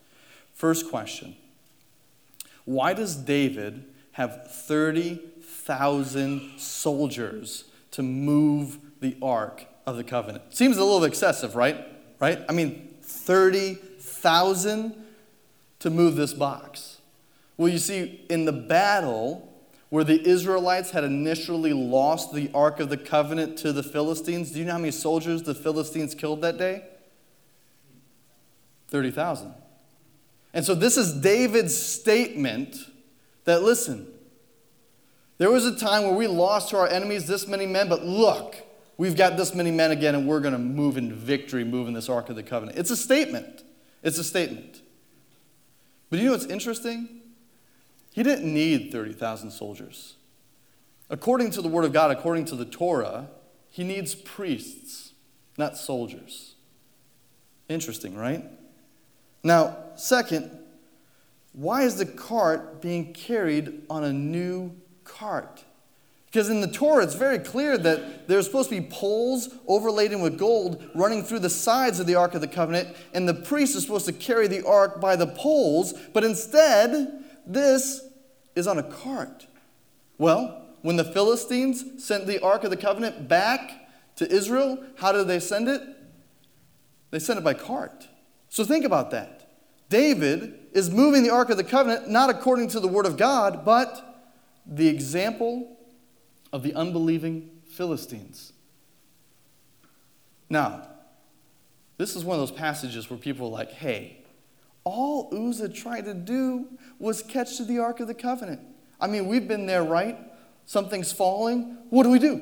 First 0.55 0.91
question 0.91 1.37
Why 2.65 2.95
does 2.95 3.15
David 3.15 3.85
have 4.13 4.51
30,000 4.51 6.59
soldiers 6.59 7.65
to 7.93 8.03
move 8.03 8.79
the 9.01 9.17
Ark 9.23 9.65
of 9.87 9.97
the 9.97 10.05
Covenant. 10.05 10.55
Seems 10.55 10.77
a 10.77 10.85
little 10.85 11.05
excessive, 11.05 11.57
right? 11.57 11.87
Right? 12.21 12.45
I 12.49 12.53
mean, 12.53 12.95
30,000 13.03 14.95
to 15.81 15.91
move 15.91 16.17
this 16.17 16.35
box. 16.35 16.99
Well, 17.57 17.69
you 17.69 17.79
see, 17.79 18.25
in 18.29 18.45
the 18.45 18.53
battle 18.53 19.45
where 19.91 20.05
the 20.05 20.27
Israelites 20.29 20.91
had 20.91 21.05
initially 21.05 21.73
lost 21.73 22.35
the 22.35 22.51
Ark 22.55 22.79
of 22.81 22.91
the 22.91 22.97
Covenant 22.97 23.57
to 23.59 23.73
the 23.73 23.83
Philistines, 23.83 24.51
do 24.51 24.59
you 24.59 24.65
know 24.65 24.73
how 24.73 24.79
many 24.79 24.91
soldiers 24.91 25.43
the 25.43 25.55
Philistines 25.55 26.15
killed 26.15 26.43
that 26.43 26.59
day? 26.59 26.85
30,000. 28.89 29.55
And 30.53 30.65
so 30.65 30.75
this 30.75 30.97
is 30.97 31.13
David's 31.13 31.77
statement 31.77 32.77
that, 33.45 33.63
listen, 33.63 34.07
there 35.39 35.51
was 35.51 35.65
a 35.65 35.77
time 35.79 36.05
where 36.05 36.15
we 36.15 36.27
lost 36.27 36.71
to 36.71 36.77
our 36.77 36.89
enemies 36.89 37.27
this 37.27 37.47
many 37.47 37.67
men, 37.67 37.89
but 37.89 38.05
look, 38.05 38.57
we've 38.99 39.17
got 39.17 39.39
this 39.39 39.55
many 39.55 39.71
men 39.71 39.91
again, 39.91 40.15
and 40.15 40.29
we're 40.29 40.41
going 40.41 40.53
to 40.53 40.59
move 40.59 40.99
in 40.99 41.15
victory, 41.15 41.65
moving 41.65 41.95
this 41.95 42.11
Ark 42.11 42.29
of 42.29 42.37
the 42.37 42.43
Covenant. 42.43 42.77
It's 42.77 42.91
a 42.91 42.97
statement. 42.97 43.63
It's 44.03 44.19
a 44.19 44.25
statement. 44.25 44.83
But 46.11 46.19
you 46.19 46.27
know 46.27 46.33
what's 46.33 46.45
interesting? 46.45 47.21
He 48.13 48.23
didn't 48.23 48.53
need 48.53 48.93
30,000 48.93 49.51
soldiers. 49.51 50.17
According 51.09 51.53
to 51.53 51.63
the 51.63 51.69
Word 51.69 51.85
of 51.85 51.93
God, 51.93 52.11
according 52.11 52.45
to 52.47 52.57
the 52.57 52.65
Torah, 52.65 53.29
he 53.71 53.85
needs 53.85 54.15
priests, 54.15 55.13
not 55.57 55.77
soldiers. 55.77 56.55
Interesting, 57.69 58.17
right? 58.17 58.45
Now, 59.43 59.77
second, 59.95 60.51
why 61.53 61.83
is 61.83 61.97
the 61.97 62.07
cart 62.07 62.81
being 62.81 63.13
carried 63.13 63.83
on 63.89 64.05
a 64.05 64.13
new 64.13 64.77
cart? 65.05 65.65
Because 66.31 66.51
in 66.51 66.61
the 66.61 66.69
Torah, 66.69 67.05
it's 67.05 67.15
very 67.15 67.39
clear 67.39 67.79
that 67.79 68.29
there's 68.29 68.45
supposed 68.45 68.69
to 68.69 68.79
be 68.79 68.87
poles 68.87 69.49
overladen 69.67 70.21
with 70.21 70.39
gold 70.39 70.87
running 70.95 71.23
through 71.23 71.39
the 71.39 71.49
sides 71.49 72.01
of 72.01 72.07
the 72.07 72.17
Ark 72.17 72.35
of 72.35 72.43
the 72.43 72.49
Covenant, 72.49 72.95
and 73.15 73.27
the 73.27 73.35
priest 73.35 73.75
is 73.75 73.83
supposed 73.83 74.05
to 74.07 74.13
carry 74.13 74.47
the 74.47 74.67
ark 74.67 75.01
by 75.01 75.17
the 75.17 75.27
poles, 75.27 75.95
but 76.13 76.25
instead, 76.25 77.25
this 77.47 78.03
is 78.55 78.67
on 78.67 78.79
a 78.79 78.83
cart. 78.83 79.47
Well, 80.19 80.67
when 80.83 80.97
the 80.97 81.05
Philistines 81.05 82.05
sent 82.05 82.27
the 82.27 82.43
Ark 82.43 82.63
of 82.63 82.71
the 82.71 82.77
Covenant 82.77 83.27
back 83.27 83.89
to 84.17 84.31
Israel, 84.31 84.85
how 84.99 85.13
did 85.13 85.29
they 85.29 85.41
send 85.41 85.67
it? 85.69 85.81
They 87.11 87.21
sent 87.21 87.39
it 87.39 87.43
by 87.43 87.55
cart. 87.55 88.07
So 88.51 88.65
think 88.65 88.85
about 88.85 89.11
that. 89.13 89.49
David 89.89 90.59
is 90.73 90.91
moving 90.91 91.23
the 91.23 91.31
Ark 91.31 91.49
of 91.49 91.57
the 91.57 91.65
Covenant 91.65 92.11
not 92.11 92.29
according 92.29 92.69
to 92.69 92.81
the 92.81 92.89
Word 92.89 93.07
of 93.07 93.17
God, 93.17 93.65
but 93.65 94.27
the 94.67 94.89
example 94.89 95.78
of 96.53 96.63
the 96.63 96.75
unbelieving 96.75 97.51
Philistines. 97.71 98.53
Now, 100.51 100.89
this 101.99 102.17
is 102.17 102.25
one 102.25 102.39
of 102.39 102.49
those 102.49 102.57
passages 102.57 103.11
where 103.11 103.19
people 103.19 103.49
are 103.49 103.51
like, 103.51 103.73
hey, 103.73 104.19
all 104.85 105.29
Uzzah 105.33 105.69
tried 105.69 106.07
to 106.07 106.15
do 106.15 106.67
was 106.99 107.23
catch 107.23 107.57
to 107.59 107.65
the 107.65 107.79
Ark 107.79 108.01
of 108.01 108.07
the 108.07 108.15
Covenant. 108.15 108.61
I 109.01 109.07
mean, 109.07 109.27
we've 109.27 109.47
been 109.47 109.67
there, 109.67 109.83
right? 109.83 110.19
Something's 110.65 111.13
falling. 111.13 111.77
What 111.91 112.05
do 112.05 112.11
we 112.11 112.19
do? 112.19 112.41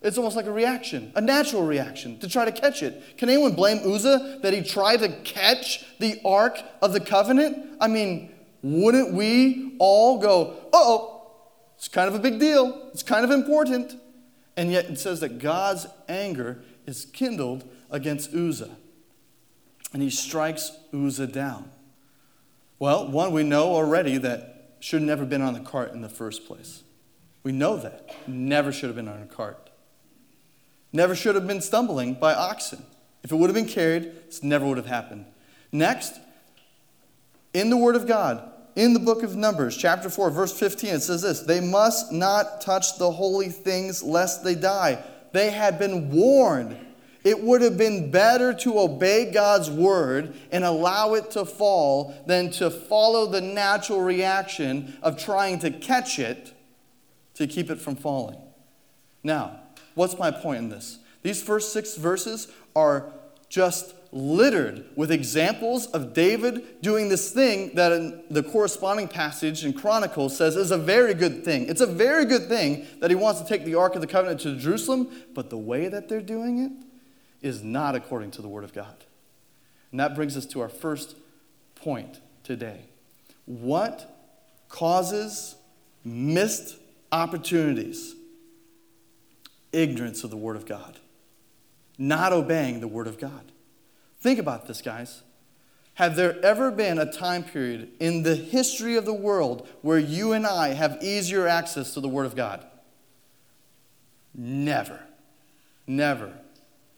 It's 0.00 0.18
almost 0.18 0.36
like 0.36 0.46
a 0.46 0.52
reaction, 0.52 1.12
a 1.14 1.20
natural 1.20 1.64
reaction 1.64 2.18
to 2.18 2.28
try 2.28 2.44
to 2.44 2.52
catch 2.52 2.82
it. 2.82 3.16
Can 3.16 3.30
anyone 3.30 3.54
blame 3.54 3.80
Uzzah 3.90 4.40
that 4.42 4.52
he 4.52 4.62
tried 4.62 4.98
to 4.98 5.08
catch 5.08 5.84
the 5.98 6.20
Ark 6.24 6.58
of 6.82 6.92
the 6.92 7.00
Covenant? 7.00 7.76
I 7.80 7.88
mean, 7.88 8.30
wouldn't 8.62 9.14
we 9.14 9.76
all 9.78 10.18
go, 10.18 10.68
oh, 10.72 11.13
it's 11.84 11.92
kind 11.92 12.08
of 12.08 12.14
a 12.14 12.18
big 12.18 12.40
deal. 12.40 12.88
It's 12.94 13.02
kind 13.02 13.26
of 13.26 13.30
important. 13.30 14.00
And 14.56 14.72
yet 14.72 14.86
it 14.86 14.98
says 14.98 15.20
that 15.20 15.38
God's 15.38 15.86
anger 16.08 16.62
is 16.86 17.04
kindled 17.04 17.68
against 17.90 18.32
Uzzah. 18.34 18.70
And 19.92 20.02
he 20.02 20.08
strikes 20.08 20.72
Uzzah 20.94 21.26
down. 21.26 21.70
Well, 22.78 23.06
one, 23.10 23.34
we 23.34 23.42
know 23.42 23.74
already 23.74 24.16
that 24.16 24.76
should 24.80 25.02
have 25.02 25.06
never 25.06 25.26
been 25.26 25.42
on 25.42 25.52
the 25.52 25.60
cart 25.60 25.92
in 25.92 26.00
the 26.00 26.08
first 26.08 26.46
place. 26.46 26.84
We 27.42 27.52
know 27.52 27.76
that. 27.76 28.08
Never 28.26 28.72
should 28.72 28.88
have 28.88 28.96
been 28.96 29.06
on 29.06 29.20
a 29.20 29.26
cart. 29.26 29.68
Never 30.90 31.14
should 31.14 31.34
have 31.34 31.46
been 31.46 31.60
stumbling 31.60 32.14
by 32.14 32.32
oxen. 32.32 32.82
If 33.22 33.30
it 33.30 33.36
would 33.36 33.50
have 33.50 33.54
been 33.54 33.68
carried, 33.68 34.10
this 34.26 34.42
never 34.42 34.64
would 34.64 34.78
have 34.78 34.86
happened. 34.86 35.26
Next, 35.70 36.18
in 37.52 37.68
the 37.68 37.76
Word 37.76 37.94
of 37.94 38.06
God, 38.06 38.53
in 38.76 38.92
the 38.92 39.00
book 39.00 39.22
of 39.22 39.36
Numbers, 39.36 39.76
chapter 39.76 40.10
4, 40.10 40.30
verse 40.30 40.58
15, 40.58 40.94
it 40.94 41.00
says 41.00 41.22
this 41.22 41.40
They 41.40 41.60
must 41.60 42.12
not 42.12 42.60
touch 42.60 42.98
the 42.98 43.10
holy 43.10 43.48
things 43.48 44.02
lest 44.02 44.42
they 44.42 44.54
die. 44.54 45.02
They 45.32 45.50
had 45.50 45.78
been 45.78 46.10
warned 46.10 46.76
It 47.22 47.40
would 47.40 47.62
have 47.62 47.78
been 47.78 48.10
better 48.10 48.52
to 48.52 48.78
obey 48.78 49.30
God's 49.32 49.70
word 49.70 50.34
and 50.50 50.64
allow 50.64 51.14
it 51.14 51.30
to 51.32 51.44
fall 51.44 52.14
than 52.26 52.50
to 52.52 52.70
follow 52.70 53.26
the 53.26 53.40
natural 53.40 54.00
reaction 54.00 54.96
of 55.02 55.18
trying 55.18 55.58
to 55.60 55.70
catch 55.70 56.18
it 56.18 56.52
to 57.34 57.46
keep 57.46 57.70
it 57.70 57.80
from 57.80 57.96
falling. 57.96 58.38
Now, 59.22 59.60
what's 59.94 60.18
my 60.18 60.30
point 60.30 60.58
in 60.58 60.68
this? 60.68 60.98
These 61.22 61.42
first 61.42 61.72
six 61.72 61.96
verses 61.96 62.48
are 62.76 63.12
just 63.48 63.93
littered 64.14 64.84
with 64.94 65.10
examples 65.10 65.86
of 65.88 66.14
David 66.14 66.80
doing 66.80 67.08
this 67.08 67.32
thing 67.32 67.74
that 67.74 67.90
in 67.90 68.22
the 68.30 68.44
corresponding 68.44 69.08
passage 69.08 69.64
in 69.64 69.72
Chronicles 69.72 70.36
says 70.36 70.54
is 70.54 70.70
a 70.70 70.78
very 70.78 71.14
good 71.14 71.44
thing. 71.44 71.66
It's 71.66 71.80
a 71.80 71.86
very 71.86 72.24
good 72.24 72.46
thing 72.48 72.86
that 73.00 73.10
he 73.10 73.16
wants 73.16 73.40
to 73.40 73.46
take 73.46 73.64
the 73.64 73.74
Ark 73.74 73.96
of 73.96 74.00
the 74.00 74.06
Covenant 74.06 74.40
to 74.42 74.56
Jerusalem, 74.56 75.10
but 75.34 75.50
the 75.50 75.58
way 75.58 75.88
that 75.88 76.08
they're 76.08 76.22
doing 76.22 76.60
it 76.60 76.70
is 77.44 77.64
not 77.64 77.96
according 77.96 78.30
to 78.30 78.42
the 78.42 78.48
Word 78.48 78.62
of 78.62 78.72
God. 78.72 79.04
And 79.90 79.98
that 79.98 80.14
brings 80.14 80.36
us 80.36 80.46
to 80.46 80.60
our 80.60 80.68
first 80.68 81.16
point 81.74 82.20
today. 82.44 82.82
What 83.46 84.16
causes 84.68 85.56
missed 86.04 86.76
opportunities? 87.10 88.14
Ignorance 89.72 90.22
of 90.22 90.30
the 90.30 90.36
Word 90.36 90.54
of 90.54 90.66
God, 90.66 91.00
not 91.98 92.32
obeying 92.32 92.78
the 92.78 92.86
Word 92.86 93.08
of 93.08 93.18
God. 93.18 93.50
Think 94.24 94.38
about 94.38 94.66
this, 94.66 94.80
guys. 94.80 95.22
Have 95.96 96.16
there 96.16 96.42
ever 96.42 96.70
been 96.70 96.98
a 96.98 97.12
time 97.12 97.44
period 97.44 97.90
in 98.00 98.22
the 98.22 98.34
history 98.34 98.96
of 98.96 99.04
the 99.04 99.12
world 99.12 99.68
where 99.82 99.98
you 99.98 100.32
and 100.32 100.46
I 100.46 100.68
have 100.68 100.96
easier 101.02 101.46
access 101.46 101.92
to 101.92 102.00
the 102.00 102.08
Word 102.08 102.24
of 102.24 102.34
God? 102.34 102.64
Never. 104.34 104.98
Never. 105.86 106.32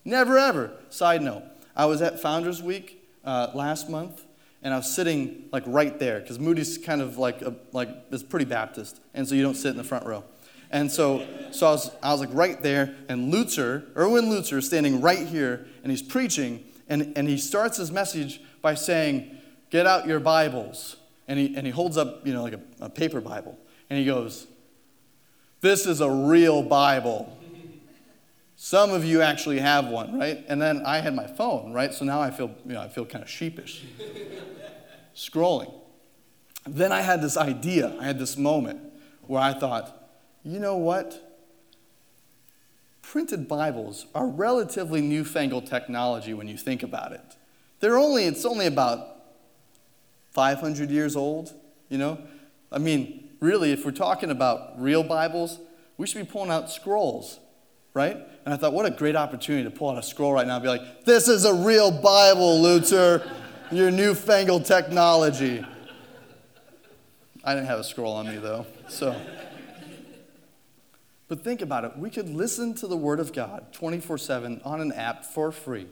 Never 0.04 0.38
ever. 0.38 0.70
Side 0.88 1.20
note, 1.20 1.42
I 1.74 1.86
was 1.86 2.00
at 2.00 2.20
Founders 2.20 2.62
Week 2.62 3.04
uh, 3.24 3.48
last 3.54 3.90
month, 3.90 4.24
and 4.62 4.72
I 4.72 4.76
was 4.76 4.94
sitting 4.94 5.48
like 5.50 5.64
right 5.66 5.98
there 5.98 6.20
because 6.20 6.38
Moody's 6.38 6.78
kind 6.78 7.02
of 7.02 7.18
like 7.18 7.42
a, 7.42 7.56
like 7.72 7.88
it's 8.12 8.22
pretty 8.22 8.44
Baptist, 8.44 9.00
and 9.14 9.26
so 9.26 9.34
you 9.34 9.42
don't 9.42 9.56
sit 9.56 9.70
in 9.70 9.78
the 9.78 9.82
front 9.82 10.06
row. 10.06 10.22
And 10.70 10.92
so, 10.92 11.26
so 11.50 11.66
I 11.66 11.70
was, 11.72 11.90
I 12.04 12.12
was 12.12 12.20
like 12.20 12.32
right 12.32 12.62
there, 12.62 12.94
and 13.08 13.34
Lutzer, 13.34 13.86
Erwin 13.96 14.26
Lutzer, 14.26 14.58
is 14.58 14.66
standing 14.66 15.00
right 15.00 15.26
here, 15.26 15.66
and 15.82 15.90
he's 15.90 16.02
preaching, 16.02 16.62
and, 16.88 17.16
and 17.16 17.28
he 17.28 17.36
starts 17.38 17.76
his 17.76 17.90
message 17.90 18.40
by 18.62 18.74
saying, 18.74 19.36
"Get 19.70 19.86
out 19.86 20.06
your 20.06 20.20
Bibles," 20.20 20.96
and 21.28 21.38
he 21.38 21.56
and 21.56 21.66
he 21.66 21.72
holds 21.72 21.96
up, 21.96 22.26
you 22.26 22.32
know, 22.32 22.42
like 22.42 22.54
a, 22.54 22.60
a 22.80 22.90
paper 22.90 23.20
Bible, 23.20 23.58
and 23.90 23.98
he 23.98 24.04
goes, 24.04 24.46
"This 25.60 25.86
is 25.86 26.00
a 26.00 26.10
real 26.10 26.62
Bible." 26.62 27.36
Some 28.58 28.90
of 28.90 29.04
you 29.04 29.20
actually 29.20 29.58
have 29.58 29.88
one, 29.88 30.18
right? 30.18 30.42
And 30.48 30.60
then 30.60 30.82
I 30.86 31.00
had 31.00 31.14
my 31.14 31.26
phone, 31.26 31.74
right? 31.74 31.92
So 31.92 32.06
now 32.06 32.22
I 32.22 32.30
feel, 32.30 32.54
you 32.64 32.72
know, 32.72 32.80
I 32.80 32.88
feel 32.88 33.04
kind 33.04 33.22
of 33.22 33.28
sheepish. 33.28 33.84
Scrolling. 35.14 35.72
Then 36.66 36.90
I 36.90 37.02
had 37.02 37.20
this 37.20 37.36
idea, 37.36 37.94
I 38.00 38.04
had 38.04 38.18
this 38.18 38.38
moment 38.38 38.80
where 39.26 39.42
I 39.42 39.52
thought, 39.52 40.10
you 40.42 40.58
know 40.58 40.76
what? 40.76 41.25
Printed 43.12 43.46
Bibles 43.46 44.06
are 44.14 44.26
relatively 44.26 45.00
newfangled 45.00 45.66
technology 45.66 46.34
when 46.34 46.48
you 46.48 46.56
think 46.56 46.82
about 46.82 47.12
it. 47.12 47.36
They're 47.78 47.96
only, 47.96 48.24
it's 48.24 48.44
only 48.44 48.66
about 48.66 49.06
500 50.32 50.90
years 50.90 51.14
old, 51.14 51.54
you 51.88 51.98
know? 51.98 52.18
I 52.72 52.78
mean, 52.78 53.28
really, 53.38 53.70
if 53.70 53.84
we're 53.84 53.92
talking 53.92 54.30
about 54.30 54.80
real 54.80 55.04
Bibles, 55.04 55.60
we 55.96 56.06
should 56.06 56.26
be 56.26 56.30
pulling 56.30 56.50
out 56.50 56.70
scrolls 56.70 57.38
right? 57.96 58.18
And 58.44 58.52
I 58.52 58.58
thought, 58.58 58.74
what 58.74 58.84
a 58.84 58.90
great 58.90 59.16
opportunity 59.16 59.64
to 59.64 59.70
pull 59.70 59.88
out 59.88 59.96
a 59.96 60.02
scroll 60.02 60.30
right 60.34 60.46
now 60.46 60.56
and 60.56 60.62
be 60.62 60.68
like, 60.68 61.06
this 61.06 61.28
is 61.28 61.46
a 61.46 61.54
real 61.54 61.90
Bible, 61.90 62.62
Lutzer, 62.62 63.26
your 63.72 63.90
newfangled 63.90 64.66
technology. 64.66 65.64
I 67.42 67.54
didn't 67.54 67.68
have 67.68 67.78
a 67.78 67.84
scroll 67.84 68.12
on 68.12 68.28
me 68.28 68.36
though, 68.36 68.66
so. 68.86 69.18
But 71.28 71.42
think 71.42 71.60
about 71.60 71.84
it. 71.84 71.96
We 71.96 72.10
could 72.10 72.28
listen 72.28 72.74
to 72.74 72.86
the 72.86 72.96
Word 72.96 73.20
of 73.20 73.32
God 73.32 73.72
24 73.72 74.18
7 74.18 74.60
on 74.64 74.80
an 74.80 74.92
app 74.92 75.24
for 75.24 75.50
free. 75.50 75.86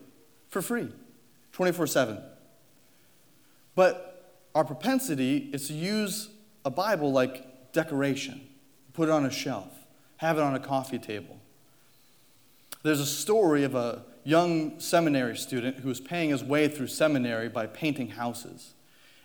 For 0.48 0.62
free. 0.62 0.88
24 1.52 1.86
7. 1.86 2.18
But 3.74 4.14
our 4.54 4.64
propensity 4.64 5.50
is 5.52 5.68
to 5.68 5.74
use 5.74 6.30
a 6.64 6.70
Bible 6.70 7.10
like 7.10 7.72
decoration, 7.72 8.40
put 8.92 9.08
it 9.08 9.12
on 9.12 9.26
a 9.26 9.30
shelf, 9.30 9.72
have 10.18 10.38
it 10.38 10.42
on 10.42 10.54
a 10.54 10.60
coffee 10.60 10.98
table. 10.98 11.38
There's 12.82 13.00
a 13.00 13.06
story 13.06 13.64
of 13.64 13.74
a 13.74 14.04
young 14.24 14.78
seminary 14.78 15.36
student 15.36 15.78
who 15.78 15.88
was 15.88 16.00
paying 16.00 16.30
his 16.30 16.44
way 16.44 16.68
through 16.68 16.86
seminary 16.86 17.48
by 17.48 17.66
painting 17.66 18.10
houses. 18.10 18.74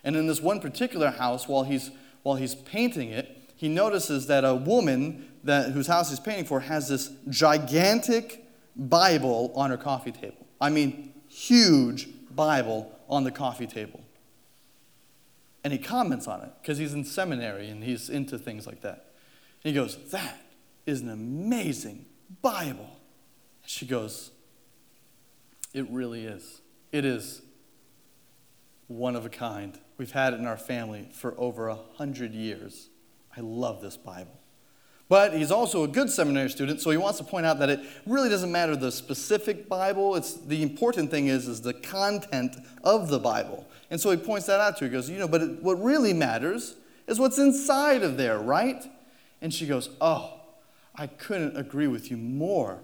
And 0.02 0.16
in 0.16 0.26
this 0.26 0.40
one 0.40 0.60
particular 0.60 1.10
house, 1.10 1.46
while 1.46 1.64
he's, 1.64 1.90
while 2.22 2.36
he's 2.36 2.54
painting 2.54 3.10
it, 3.10 3.39
he 3.60 3.68
notices 3.68 4.26
that 4.28 4.42
a 4.42 4.54
woman 4.54 5.28
that, 5.44 5.72
whose 5.72 5.86
house 5.86 6.08
he's 6.08 6.18
painting 6.18 6.46
for 6.46 6.60
has 6.60 6.88
this 6.88 7.10
gigantic 7.28 8.46
Bible 8.74 9.52
on 9.54 9.68
her 9.68 9.76
coffee 9.76 10.12
table. 10.12 10.46
I 10.58 10.70
mean, 10.70 11.12
huge 11.28 12.08
Bible 12.34 12.90
on 13.06 13.24
the 13.24 13.30
coffee 13.30 13.66
table. 13.66 14.00
And 15.62 15.74
he 15.74 15.78
comments 15.78 16.26
on 16.26 16.40
it 16.40 16.52
because 16.62 16.78
he's 16.78 16.94
in 16.94 17.04
seminary 17.04 17.68
and 17.68 17.84
he's 17.84 18.08
into 18.08 18.38
things 18.38 18.66
like 18.66 18.80
that. 18.80 19.12
And 19.62 19.70
he 19.70 19.72
goes, 19.74 19.98
That 20.10 20.38
is 20.86 21.02
an 21.02 21.10
amazing 21.10 22.06
Bible. 22.40 22.88
She 23.66 23.84
goes, 23.84 24.30
It 25.74 25.86
really 25.90 26.24
is. 26.24 26.62
It 26.92 27.04
is 27.04 27.42
one 28.86 29.16
of 29.16 29.26
a 29.26 29.28
kind. 29.28 29.78
We've 29.98 30.12
had 30.12 30.32
it 30.32 30.40
in 30.40 30.46
our 30.46 30.56
family 30.56 31.10
for 31.12 31.38
over 31.38 31.68
a 31.68 31.76
hundred 31.98 32.32
years. 32.32 32.88
I 33.36 33.40
love 33.40 33.80
this 33.80 33.96
Bible. 33.96 34.40
But 35.08 35.34
he's 35.34 35.50
also 35.50 35.82
a 35.82 35.88
good 35.88 36.08
seminary 36.08 36.50
student, 36.50 36.80
so 36.80 36.90
he 36.90 36.96
wants 36.96 37.18
to 37.18 37.24
point 37.24 37.44
out 37.44 37.58
that 37.58 37.68
it 37.68 37.80
really 38.06 38.28
doesn't 38.28 38.52
matter 38.52 38.76
the 38.76 38.92
specific 38.92 39.68
Bible. 39.68 40.14
It's 40.14 40.34
the 40.34 40.62
important 40.62 41.10
thing 41.10 41.26
is, 41.26 41.48
is 41.48 41.62
the 41.62 41.74
content 41.74 42.56
of 42.84 43.08
the 43.08 43.18
Bible. 43.18 43.66
And 43.90 44.00
so 44.00 44.12
he 44.12 44.16
points 44.16 44.46
that 44.46 44.60
out 44.60 44.76
to 44.76 44.84
her. 44.84 44.86
He 44.88 44.92
goes, 44.92 45.10
you 45.10 45.18
know, 45.18 45.26
but 45.26 45.42
it, 45.42 45.62
what 45.62 45.82
really 45.82 46.12
matters 46.12 46.76
is 47.08 47.18
what's 47.18 47.38
inside 47.38 48.04
of 48.04 48.16
there, 48.16 48.38
right? 48.38 48.84
And 49.42 49.52
she 49.52 49.66
goes, 49.66 49.90
oh, 50.00 50.40
I 50.94 51.08
couldn't 51.08 51.56
agree 51.56 51.88
with 51.88 52.08
you 52.08 52.16
more. 52.16 52.78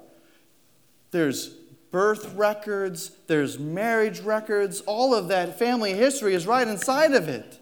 There's 1.13 1.47
birth 1.93 2.35
records, 2.35 3.13
there's 3.29 3.59
marriage 3.59 4.21
records, 4.21 4.81
all 4.81 5.15
of 5.15 5.29
that 5.29 5.61
family 5.61 5.95
history 5.95 6.35
is 6.35 6.45
right 6.45 6.67
inside 6.67 7.15
of 7.15 7.29
it. 7.29 7.61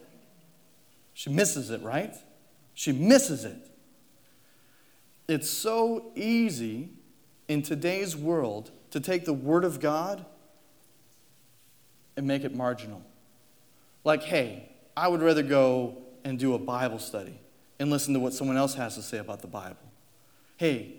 She 1.12 1.28
misses 1.28 1.70
it, 1.70 1.82
right? 1.82 2.14
She 2.74 2.92
misses 2.92 3.44
it. 3.44 3.56
It's 5.28 5.48
so 5.48 6.12
easy 6.14 6.90
in 7.48 7.62
today's 7.62 8.16
world 8.16 8.70
to 8.90 9.00
take 9.00 9.24
the 9.24 9.32
Word 9.32 9.64
of 9.64 9.80
God 9.80 10.24
and 12.16 12.26
make 12.26 12.44
it 12.44 12.54
marginal. 12.54 13.02
Like, 14.04 14.22
hey, 14.22 14.68
I 14.96 15.08
would 15.08 15.22
rather 15.22 15.42
go 15.42 15.96
and 16.24 16.38
do 16.38 16.54
a 16.54 16.58
Bible 16.58 16.98
study 16.98 17.38
and 17.78 17.90
listen 17.90 18.14
to 18.14 18.20
what 18.20 18.32
someone 18.32 18.56
else 18.56 18.74
has 18.74 18.94
to 18.96 19.02
say 19.02 19.18
about 19.18 19.40
the 19.40 19.46
Bible. 19.46 19.76
Hey, 20.56 20.94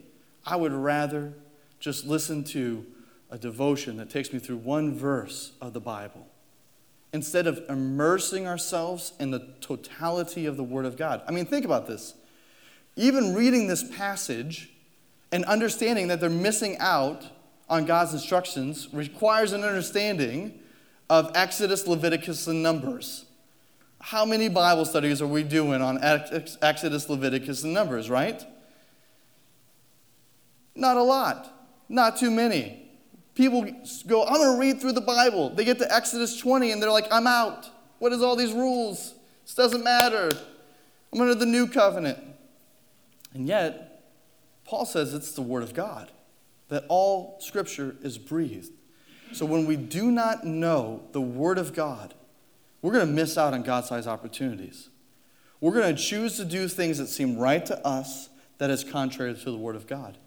I 0.45 0.55
would 0.55 0.73
rather 0.73 1.33
just 1.79 2.05
listen 2.05 2.43
to 2.45 2.85
a 3.29 3.37
devotion 3.37 3.97
that 3.97 4.09
takes 4.09 4.33
me 4.33 4.39
through 4.39 4.57
one 4.57 4.95
verse 4.95 5.53
of 5.61 5.73
the 5.73 5.79
Bible 5.79 6.27
instead 7.15 7.47
of 7.47 7.59
immersing 7.69 8.45
ourselves 8.45 9.13
in 9.19 9.31
the 9.31 9.39
totality 9.61 10.45
of 10.45 10.57
the 10.57 10.63
Word 10.63 10.85
of 10.85 10.97
God. 10.97 11.23
I 11.27 11.31
mean, 11.31 11.45
think 11.45 11.65
about 11.65 11.87
this. 11.87 12.13
Even 12.97 13.33
reading 13.33 13.67
this 13.67 13.83
passage 13.95 14.69
and 15.31 15.43
understanding 15.45 16.09
that 16.09 16.19
they're 16.19 16.29
missing 16.29 16.77
out 16.79 17.25
on 17.69 17.85
God's 17.85 18.13
instructions 18.13 18.89
requires 18.93 19.53
an 19.53 19.63
understanding 19.63 20.59
of 21.09 21.31
Exodus, 21.35 21.87
Leviticus, 21.87 22.47
and 22.47 22.61
Numbers. 22.61 23.25
How 23.99 24.25
many 24.25 24.49
Bible 24.49 24.85
studies 24.85 25.21
are 25.21 25.27
we 25.27 25.43
doing 25.43 25.81
on 25.81 25.97
Exodus, 26.03 27.09
Leviticus, 27.09 27.63
and 27.63 27.73
Numbers, 27.73 28.09
right? 28.09 28.45
Not 30.75 30.97
a 30.97 31.03
lot. 31.03 31.49
Not 31.87 32.17
too 32.17 32.29
many. 32.29 32.84
People 33.35 33.63
go, 34.07 34.25
I'm 34.25 34.35
going 34.35 34.55
to 34.55 34.59
read 34.59 34.81
through 34.81 34.93
the 34.93 35.01
Bible. 35.01 35.49
They 35.49 35.65
get 35.65 35.77
to 35.79 35.93
Exodus 35.93 36.37
20 36.39 36.71
and 36.71 36.81
they're 36.81 36.91
like, 36.91 37.07
I'm 37.11 37.27
out. 37.27 37.69
What 37.99 38.13
is 38.13 38.23
all 38.23 38.35
these 38.35 38.53
rules? 38.53 39.13
This 39.43 39.55
doesn't 39.55 39.83
matter. 39.83 40.31
I'm 41.13 41.21
under 41.21 41.35
the 41.35 41.45
new 41.45 41.67
covenant. 41.67 42.17
And 43.33 43.47
yet, 43.47 44.03
Paul 44.63 44.85
says 44.85 45.13
it's 45.13 45.33
the 45.33 45.41
Word 45.41 45.63
of 45.63 45.73
God, 45.73 46.11
that 46.69 46.85
all 46.87 47.37
Scripture 47.39 47.95
is 48.01 48.17
breathed. 48.17 48.71
So 49.33 49.45
when 49.45 49.65
we 49.65 49.75
do 49.75 50.11
not 50.11 50.45
know 50.45 51.03
the 51.11 51.21
Word 51.21 51.57
of 51.57 51.73
God, 51.73 52.13
we're 52.81 52.93
going 52.93 53.05
to 53.05 53.13
miss 53.13 53.37
out 53.37 53.53
on 53.53 53.63
God 53.63 53.85
sized 53.85 54.07
opportunities. 54.07 54.89
We're 55.59 55.73
going 55.73 55.95
to 55.95 56.01
choose 56.01 56.37
to 56.37 56.45
do 56.45 56.67
things 56.67 56.97
that 56.99 57.07
seem 57.07 57.37
right 57.37 57.65
to 57.65 57.85
us 57.85 58.29
that 58.57 58.69
is 58.69 58.83
contrary 58.83 59.33
to 59.33 59.51
the 59.51 59.57
Word 59.57 59.75
of 59.75 59.87
God. 59.87 60.17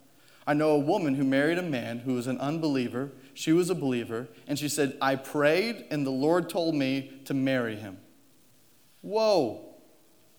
I 0.48 0.54
know 0.54 0.70
a 0.70 0.78
woman 0.78 1.16
who 1.16 1.24
married 1.24 1.58
a 1.58 1.62
man 1.62 1.98
who 1.98 2.14
was 2.14 2.26
an 2.26 2.38
unbeliever. 2.38 3.12
She 3.34 3.52
was 3.52 3.68
a 3.68 3.74
believer, 3.74 4.28
and 4.46 4.58
she 4.58 4.70
said, 4.70 4.96
I 4.98 5.14
prayed, 5.14 5.84
and 5.90 6.06
the 6.06 6.10
Lord 6.10 6.48
told 6.48 6.74
me 6.74 7.20
to 7.26 7.34
marry 7.34 7.76
him. 7.76 7.98
Whoa, 9.02 9.76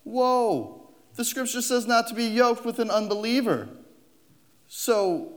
whoa. 0.03 0.89
The 1.13 1.23
scripture 1.23 1.61
says 1.61 1.85
not 1.85 2.07
to 2.07 2.15
be 2.15 2.25
yoked 2.25 2.65
with 2.65 2.79
an 2.79 2.89
unbeliever. 2.89 3.69
So, 4.67 5.33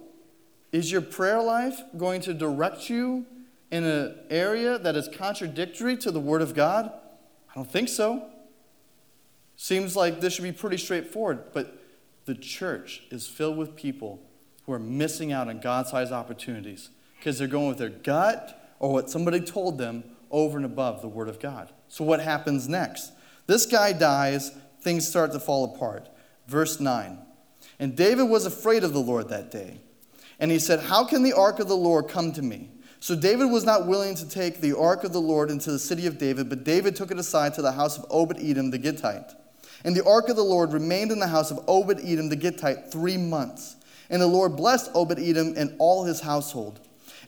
is 0.73 0.91
your 0.91 1.03
prayer 1.03 1.43
life 1.43 1.79
going 1.99 2.23
to 2.23 2.33
direct 2.33 2.89
you 2.89 3.27
in 3.71 3.85
an 3.85 4.21
area 4.31 4.79
that 4.79 4.97
is 4.97 5.07
contradictory 5.07 5.99
to 5.99 6.11
the 6.11 6.21
Word 6.21 6.41
of 6.41 6.55
God? 6.55 6.91
I 7.51 7.55
don't 7.57 7.71
think 7.71 7.91
so. 7.91 8.25
Seems 9.55 9.95
like 9.97 10.23
this 10.23 10.33
should 10.33 10.45
be 10.45 10.53
pretty 10.53 10.79
straightforward, 10.79 11.53
but 11.53 11.79
the 12.25 12.35
church 12.35 13.03
is 13.11 13.27
filled 13.27 13.59
with 13.59 13.77
people 13.77 14.23
who 14.67 14.73
are 14.73 14.79
missing 14.79 15.33
out 15.33 15.49
on 15.49 15.61
God 15.61 15.87
sized 15.87 16.13
opportunities 16.13 16.91
because 17.19 17.39
they're 17.39 17.49
going 17.49 17.69
with 17.69 17.79
their 17.79 17.89
gut 17.89 18.75
or 18.79 18.93
what 18.93 19.11
somebody 19.11 19.41
told 19.41 19.79
them 19.79 20.05
over 20.31 20.57
and 20.57 20.67
above 20.67 21.03
the 21.03 21.09
Word 21.09 21.29
of 21.29 21.41
God. 21.41 21.71
So, 21.89 22.05
what 22.05 22.21
happens 22.21 22.69
next? 22.69 23.13
This 23.47 23.67
guy 23.67 23.93
dies, 23.93 24.53
things 24.81 25.07
start 25.07 25.33
to 25.33 25.41
fall 25.41 25.75
apart. 25.75 26.09
Verse 26.49 26.81
9 26.81 27.19
And 27.79 27.97
David 27.97 28.25
was 28.25 28.47
afraid 28.47 28.85
of 28.85 28.93
the 28.93 29.01
Lord 29.01 29.29
that 29.29 29.51
day. 29.51 29.81
And 30.39 30.51
he 30.51 30.59
said, 30.59 30.81
How 30.81 31.05
can 31.05 31.23
the 31.23 31.35
ark 31.35 31.61
of 31.61 31.69
the 31.69 31.77
Lord 31.77 32.09
come 32.09 32.33
to 32.33 32.43
me? 32.43 32.71
So 32.99 33.17
David 33.17 33.51
was 33.51 33.65
not 33.65 33.87
willing 33.89 34.15
to 34.17 34.29
take 34.29 34.61
the 34.61 34.77
ark 34.77 35.03
of 35.03 35.13
the 35.13 35.21
Lord 35.21 35.51
into 35.51 35.73
the 35.73 35.79
city 35.79 36.07
of 36.07 36.19
David, 36.19 36.49
but 36.49 36.63
David 36.63 36.95
took 36.95 37.11
it 37.11 37.19
aside 37.19 37.53
to 37.55 37.63
the 37.63 37.73
house 37.73 37.99
of 37.99 38.07
Obed 38.11 38.39
Edom 38.41 38.71
the 38.71 38.79
Gittite. 38.79 39.35
And 39.85 39.97
the 39.97 40.05
ark 40.05 40.29
of 40.29 40.37
the 40.37 40.45
Lord 40.45 40.73
remained 40.73 41.11
in 41.11 41.19
the 41.19 41.27
house 41.27 41.51
of 41.51 41.65
Obed 41.67 41.99
Edom 42.05 42.29
the 42.29 42.37
Gittite 42.37 42.93
three 42.93 43.17
months. 43.17 43.77
And 44.13 44.23
the 44.23 44.29
Lord 44.29 44.57
blessed 44.57 44.93
Obed 44.95 45.19
Edom 45.19 45.55
and 45.57 45.75
all 45.81 46.05
his 46.05 46.21
household. 46.21 46.79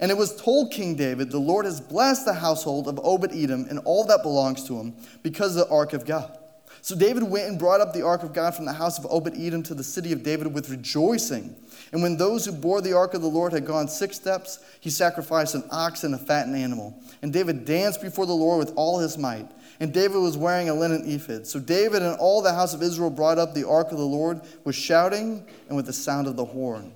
And 0.01 0.11
it 0.11 0.17
was 0.17 0.41
told 0.41 0.71
King 0.71 0.95
David, 0.95 1.31
The 1.31 1.39
Lord 1.39 1.65
has 1.65 1.81
blessed 1.81 2.27
the 2.27 2.35
household 2.35 2.87
of 2.87 3.01
Obed 3.03 3.33
Edom 3.33 3.67
and 3.69 3.81
all 3.85 4.05
that 4.05 4.23
belongs 4.23 4.65
to 4.65 4.77
him 4.77 4.95
because 5.23 5.57
of 5.57 5.67
the 5.67 5.75
ark 5.75 5.93
of 5.93 6.05
God. 6.05 6.39
So 6.83 6.95
David 6.95 7.23
went 7.23 7.49
and 7.49 7.59
brought 7.59 7.81
up 7.81 7.95
the 7.95 8.05
ark 8.05 8.23
of 8.23 8.35
God 8.35 8.55
from 8.55 8.67
the 8.67 8.73
house 8.75 8.99
of 8.99 9.07
Obed 9.11 9.35
Edom 9.35 9.63
to 9.63 9.75
the 9.75 9.83
city 9.83 10.13
of 10.13 10.23
David 10.23 10.53
with 10.53 10.69
rejoicing. 10.69 11.57
And 11.93 12.03
when 12.03 12.19
those 12.19 12.45
who 12.45 12.53
bore 12.53 12.83
the 12.83 12.93
ark 12.93 13.15
of 13.15 13.23
the 13.23 13.29
Lord 13.29 13.55
had 13.55 13.65
gone 13.65 13.89
six 13.89 14.17
steps, 14.17 14.59
he 14.81 14.91
sacrificed 14.91 15.55
an 15.55 15.65
ox 15.71 16.05
and 16.05 16.15
a 16.15 16.19
fattened 16.19 16.57
animal. 16.57 17.01
And 17.23 17.33
David 17.33 17.65
danced 17.65 18.03
before 18.03 18.27
the 18.27 18.35
Lord 18.35 18.59
with 18.59 18.75
all 18.77 18.99
his 18.99 19.17
might. 19.17 19.49
And 19.81 19.93
David 19.93 20.19
was 20.19 20.37
wearing 20.37 20.69
a 20.69 20.75
linen 20.75 21.03
ephod. 21.05 21.47
So 21.47 21.59
David 21.59 22.03
and 22.03 22.17
all 22.19 22.43
the 22.43 22.53
house 22.53 22.75
of 22.75 22.83
Israel 22.83 23.11
brought 23.11 23.39
up 23.39 23.55
the 23.55 23.67
ark 23.67 23.91
of 23.91 23.99
the 23.99 24.07
Lord 24.07 24.41
with 24.65 24.77
shouting 24.77 25.47
and 25.69 25.77
with 25.77 25.87
the 25.87 25.93
sound 25.93 26.27
of 26.27 26.37
the 26.37 26.45
horn. 26.45 26.93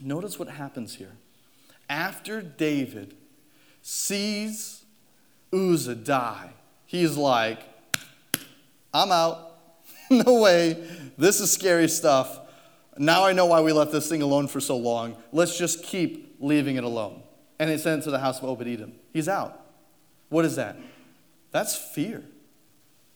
Notice 0.00 0.38
what 0.38 0.48
happens 0.48 0.94
here. 0.94 1.12
After 1.88 2.42
David 2.42 3.14
sees 3.82 4.84
Uzzah 5.52 5.94
die, 5.94 6.50
he's 6.86 7.16
like, 7.16 7.60
I'm 8.92 9.12
out. 9.12 9.56
no 10.10 10.40
way. 10.40 10.84
This 11.16 11.40
is 11.40 11.52
scary 11.52 11.88
stuff. 11.88 12.40
Now 12.96 13.24
I 13.24 13.32
know 13.32 13.46
why 13.46 13.60
we 13.60 13.72
left 13.72 13.92
this 13.92 14.08
thing 14.08 14.22
alone 14.22 14.48
for 14.48 14.60
so 14.60 14.76
long. 14.76 15.16
Let's 15.32 15.56
just 15.56 15.82
keep 15.84 16.36
leaving 16.40 16.76
it 16.76 16.84
alone. 16.84 17.22
And 17.58 17.70
he 17.70 17.78
sent 17.78 18.02
it 18.02 18.04
to 18.04 18.10
the 18.10 18.18
house 18.18 18.38
of 18.38 18.44
Obed 18.44 18.66
Edom. 18.66 18.92
He's 19.12 19.28
out. 19.28 19.60
What 20.28 20.44
is 20.44 20.56
that? 20.56 20.76
That's 21.50 21.76
fear. 21.76 22.24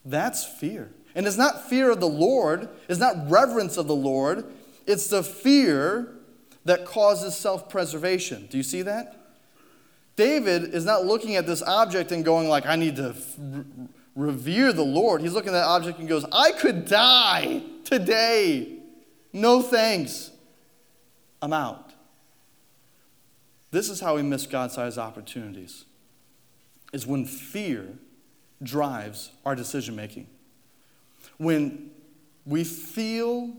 That's 0.04 0.44
fear. 0.44 0.90
And 1.14 1.26
it's 1.26 1.36
not 1.36 1.68
fear 1.68 1.90
of 1.90 2.00
the 2.00 2.08
Lord, 2.08 2.68
it's 2.88 2.98
not 2.98 3.30
reverence 3.30 3.76
of 3.76 3.86
the 3.86 3.94
Lord, 3.94 4.44
it's 4.86 5.08
the 5.08 5.22
fear 5.22 6.14
that 6.64 6.84
causes 6.84 7.34
self 7.34 7.68
preservation. 7.68 8.46
Do 8.50 8.56
you 8.56 8.62
see 8.62 8.82
that? 8.82 9.18
David 10.16 10.74
is 10.74 10.84
not 10.84 11.04
looking 11.04 11.36
at 11.36 11.46
this 11.46 11.62
object 11.62 12.12
and 12.12 12.24
going 12.24 12.48
like 12.48 12.66
I 12.66 12.76
need 12.76 12.96
to 12.96 13.14
revere 14.14 14.72
the 14.72 14.84
Lord. 14.84 15.22
He's 15.22 15.32
looking 15.32 15.50
at 15.50 15.52
that 15.52 15.66
object 15.66 15.98
and 15.98 16.08
goes, 16.08 16.24
"I 16.32 16.52
could 16.52 16.86
die 16.86 17.62
today. 17.84 18.78
No 19.32 19.62
thanks. 19.62 20.30
I'm 21.40 21.52
out." 21.52 21.92
This 23.70 23.88
is 23.88 24.00
how 24.00 24.16
we 24.16 24.22
miss 24.22 24.46
God-sized 24.46 24.98
opportunities. 24.98 25.86
Is 26.92 27.06
when 27.06 27.24
fear 27.24 27.98
drives 28.62 29.30
our 29.44 29.54
decision 29.54 29.96
making. 29.96 30.26
When 31.38 31.90
we 32.44 32.64
feel 32.64 33.54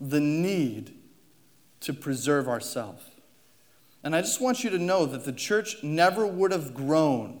the 0.00 0.20
need 0.20 0.94
to 1.80 1.92
preserve 1.92 2.48
ourselves. 2.48 3.02
And 4.04 4.16
I 4.16 4.20
just 4.20 4.40
want 4.40 4.64
you 4.64 4.70
to 4.70 4.78
know 4.78 5.06
that 5.06 5.24
the 5.24 5.32
church 5.32 5.82
never 5.82 6.26
would 6.26 6.52
have 6.52 6.74
grown. 6.74 7.40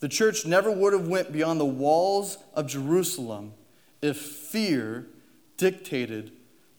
The 0.00 0.08
church 0.08 0.44
never 0.44 0.70
would 0.70 0.92
have 0.92 1.08
went 1.08 1.32
beyond 1.32 1.60
the 1.60 1.64
walls 1.64 2.38
of 2.54 2.66
Jerusalem 2.66 3.54
if 4.02 4.18
fear 4.18 5.06
dictated 5.56 6.32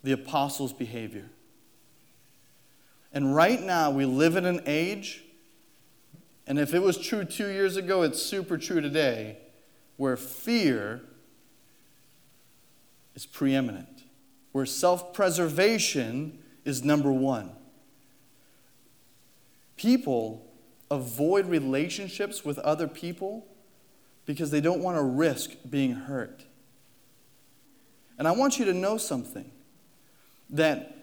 the 0.03 0.11
apostles' 0.11 0.73
behavior. 0.73 1.29
And 3.13 3.33
right 3.33 3.61
now 3.61 3.91
we 3.91 4.05
live 4.05 4.35
in 4.35 4.45
an 4.45 4.61
age 4.65 5.23
and 6.47 6.59
if 6.59 6.73
it 6.73 6.81
was 6.81 6.97
true 6.97 7.23
two 7.23 7.47
years 7.47 7.75
ago, 7.75 8.03
it's 8.03 8.21
super 8.21 8.57
true 8.57 8.81
today, 8.81 9.37
where 9.97 10.15
fear 10.15 11.01
is 13.15 13.25
preeminent, 13.25 14.03
where 14.51 14.65
self 14.65 15.13
preservation 15.13 16.39
is 16.63 16.83
number 16.83 17.11
one. 17.11 17.51
People 19.77 20.45
avoid 20.91 21.47
relationships 21.47 22.45
with 22.45 22.59
other 22.59 22.87
people 22.87 23.45
because 24.25 24.51
they 24.51 24.61
don't 24.61 24.81
want 24.81 24.97
to 24.97 25.03
risk 25.03 25.51
being 25.69 25.91
hurt. 25.91 26.43
And 28.17 28.27
I 28.27 28.31
want 28.31 28.59
you 28.59 28.65
to 28.65 28.73
know 28.73 28.97
something 28.97 29.49
that 30.49 30.95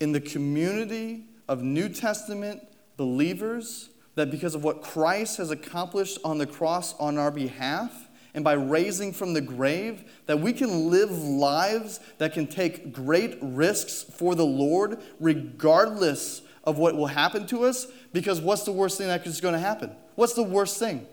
in 0.00 0.12
the 0.12 0.20
community 0.20 1.24
of 1.48 1.62
New 1.62 1.88
Testament 1.88 2.62
believers, 2.96 3.90
that 4.14 4.30
because 4.30 4.54
of 4.54 4.64
what 4.64 4.82
Christ 4.82 5.38
has 5.38 5.50
accomplished 5.50 6.18
on 6.24 6.38
the 6.38 6.46
cross 6.46 6.94
on 6.98 7.18
our 7.18 7.30
behalf, 7.30 8.08
and 8.34 8.44
by 8.44 8.52
raising 8.52 9.12
from 9.12 9.34
the 9.34 9.40
grave, 9.40 10.04
that 10.26 10.40
we 10.40 10.52
can 10.52 10.90
live 10.90 11.10
lives 11.10 12.00
that 12.18 12.32
can 12.32 12.46
take 12.46 12.92
great 12.92 13.36
risks 13.40 14.04
for 14.04 14.34
the 14.34 14.46
Lord, 14.46 15.00
regardless 15.18 16.42
of 16.64 16.78
what 16.78 16.96
will 16.96 17.08
happen 17.08 17.46
to 17.48 17.64
us. 17.64 17.86
Because 18.12 18.40
what's 18.40 18.62
the 18.62 18.72
worst 18.72 18.98
thing 18.98 19.08
that 19.08 19.26
is 19.26 19.40
going 19.40 19.54
to 19.54 19.60
happen? 19.60 19.90
What's 20.14 20.34
the 20.34 20.42
worst 20.42 20.78
thing? 20.78 21.06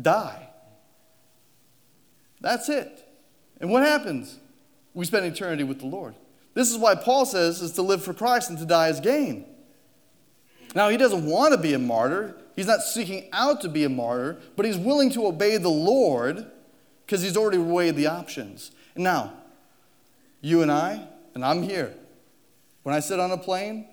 Die. 0.00 0.48
That's 2.40 2.68
it. 2.68 3.06
And 3.60 3.70
what 3.70 3.82
happens? 3.82 4.38
We 4.94 5.04
spend 5.04 5.26
eternity 5.26 5.64
with 5.64 5.80
the 5.80 5.86
Lord. 5.86 6.14
This 6.54 6.70
is 6.70 6.78
why 6.78 6.94
Paul 6.94 7.26
says 7.26 7.60
is 7.60 7.72
to 7.72 7.82
live 7.82 8.02
for 8.02 8.14
Christ 8.14 8.48
and 8.48 8.58
to 8.58 8.64
die 8.64 8.88
as 8.88 9.00
gain. 9.00 9.44
Now, 10.74 10.88
he 10.88 10.96
doesn't 10.96 11.26
want 11.26 11.52
to 11.52 11.58
be 11.58 11.74
a 11.74 11.78
martyr. 11.78 12.36
He's 12.54 12.66
not 12.66 12.82
seeking 12.82 13.28
out 13.32 13.60
to 13.62 13.68
be 13.68 13.84
a 13.84 13.88
martyr, 13.88 14.38
but 14.56 14.66
he's 14.66 14.78
willing 14.78 15.10
to 15.10 15.26
obey 15.26 15.56
the 15.56 15.68
Lord 15.68 16.46
because 17.04 17.22
he's 17.22 17.36
already 17.36 17.58
weighed 17.58 17.96
the 17.96 18.06
options. 18.06 18.70
And 18.94 19.02
now, 19.02 19.32
you 20.40 20.62
and 20.62 20.70
I, 20.70 21.06
and 21.34 21.44
I'm 21.44 21.62
here. 21.62 21.94
When 22.82 22.94
I 22.94 23.00
sit 23.00 23.18
on 23.18 23.30
a 23.30 23.36
plane, 23.36 23.88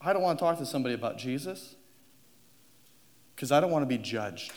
I 0.00 0.12
don't 0.12 0.22
want 0.22 0.38
to 0.38 0.44
talk 0.44 0.58
to 0.58 0.66
somebody 0.66 0.94
about 0.94 1.16
Jesus 1.16 1.74
because 3.34 3.50
I 3.50 3.60
don't 3.60 3.70
want 3.70 3.82
to 3.82 3.86
be 3.86 3.98
judged. 3.98 4.52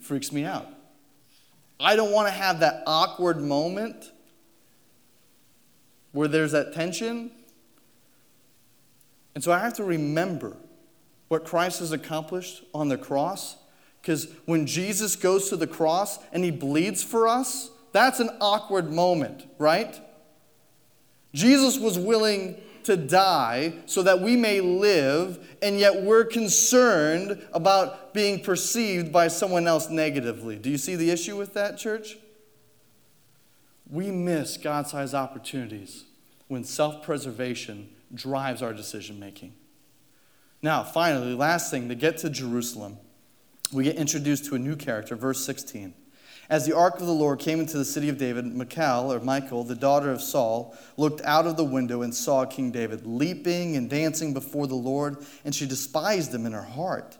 Freaks 0.00 0.32
me 0.32 0.44
out. 0.44 0.66
I 1.78 1.96
don't 1.96 2.12
want 2.12 2.28
to 2.28 2.32
have 2.32 2.60
that 2.60 2.82
awkward 2.86 3.40
moment 3.40 4.10
where 6.10 6.28
there's 6.28 6.52
that 6.52 6.74
tension 6.74 7.30
and 9.34 9.42
so 9.42 9.52
I 9.52 9.58
have 9.58 9.74
to 9.74 9.84
remember 9.84 10.56
what 11.28 11.44
Christ 11.44 11.78
has 11.78 11.92
accomplished 11.92 12.62
on 12.74 12.88
the 12.88 12.98
cross. 12.98 13.56
Because 14.00 14.28
when 14.44 14.66
Jesus 14.66 15.16
goes 15.16 15.48
to 15.48 15.56
the 15.56 15.66
cross 15.66 16.18
and 16.32 16.44
he 16.44 16.50
bleeds 16.50 17.02
for 17.02 17.26
us, 17.26 17.70
that's 17.92 18.20
an 18.20 18.30
awkward 18.40 18.92
moment, 18.92 19.46
right? 19.58 19.98
Jesus 21.32 21.78
was 21.78 21.98
willing 21.98 22.60
to 22.84 22.96
die 22.96 23.74
so 23.86 24.02
that 24.02 24.20
we 24.20 24.36
may 24.36 24.60
live, 24.60 25.56
and 25.62 25.78
yet 25.78 26.02
we're 26.02 26.24
concerned 26.24 27.40
about 27.52 28.12
being 28.12 28.42
perceived 28.42 29.12
by 29.12 29.28
someone 29.28 29.66
else 29.66 29.88
negatively. 29.88 30.56
Do 30.56 30.68
you 30.68 30.78
see 30.78 30.96
the 30.96 31.10
issue 31.10 31.36
with 31.36 31.54
that, 31.54 31.78
church? 31.78 32.18
We 33.88 34.10
miss 34.10 34.56
God 34.56 34.86
sized 34.86 35.14
opportunities 35.14 36.04
when 36.48 36.64
self 36.64 37.02
preservation 37.02 37.90
drives 38.14 38.62
our 38.62 38.72
decision 38.72 39.18
making. 39.18 39.54
Now, 40.62 40.84
finally, 40.84 41.34
last 41.34 41.70
thing, 41.70 41.88
to 41.88 41.94
get 41.94 42.18
to 42.18 42.30
Jerusalem, 42.30 42.98
we 43.72 43.84
get 43.84 43.96
introduced 43.96 44.44
to 44.46 44.54
a 44.54 44.58
new 44.58 44.76
character, 44.76 45.16
verse 45.16 45.44
16. 45.44 45.94
As 46.50 46.66
the 46.66 46.76
ark 46.76 47.00
of 47.00 47.06
the 47.06 47.12
Lord 47.12 47.38
came 47.38 47.60
into 47.60 47.78
the 47.78 47.84
city 47.84 48.08
of 48.08 48.18
David, 48.18 48.44
Michal, 48.44 49.12
or 49.12 49.20
Michael, 49.20 49.64
the 49.64 49.74
daughter 49.74 50.10
of 50.10 50.20
Saul, 50.20 50.76
looked 50.96 51.22
out 51.22 51.46
of 51.46 51.56
the 51.56 51.64
window 51.64 52.02
and 52.02 52.14
saw 52.14 52.44
King 52.44 52.70
David 52.70 53.06
leaping 53.06 53.76
and 53.76 53.88
dancing 53.88 54.34
before 54.34 54.66
the 54.66 54.74
Lord, 54.74 55.24
and 55.44 55.54
she 55.54 55.66
despised 55.66 56.34
him 56.34 56.44
in 56.44 56.52
her 56.52 56.62
heart. 56.62 57.16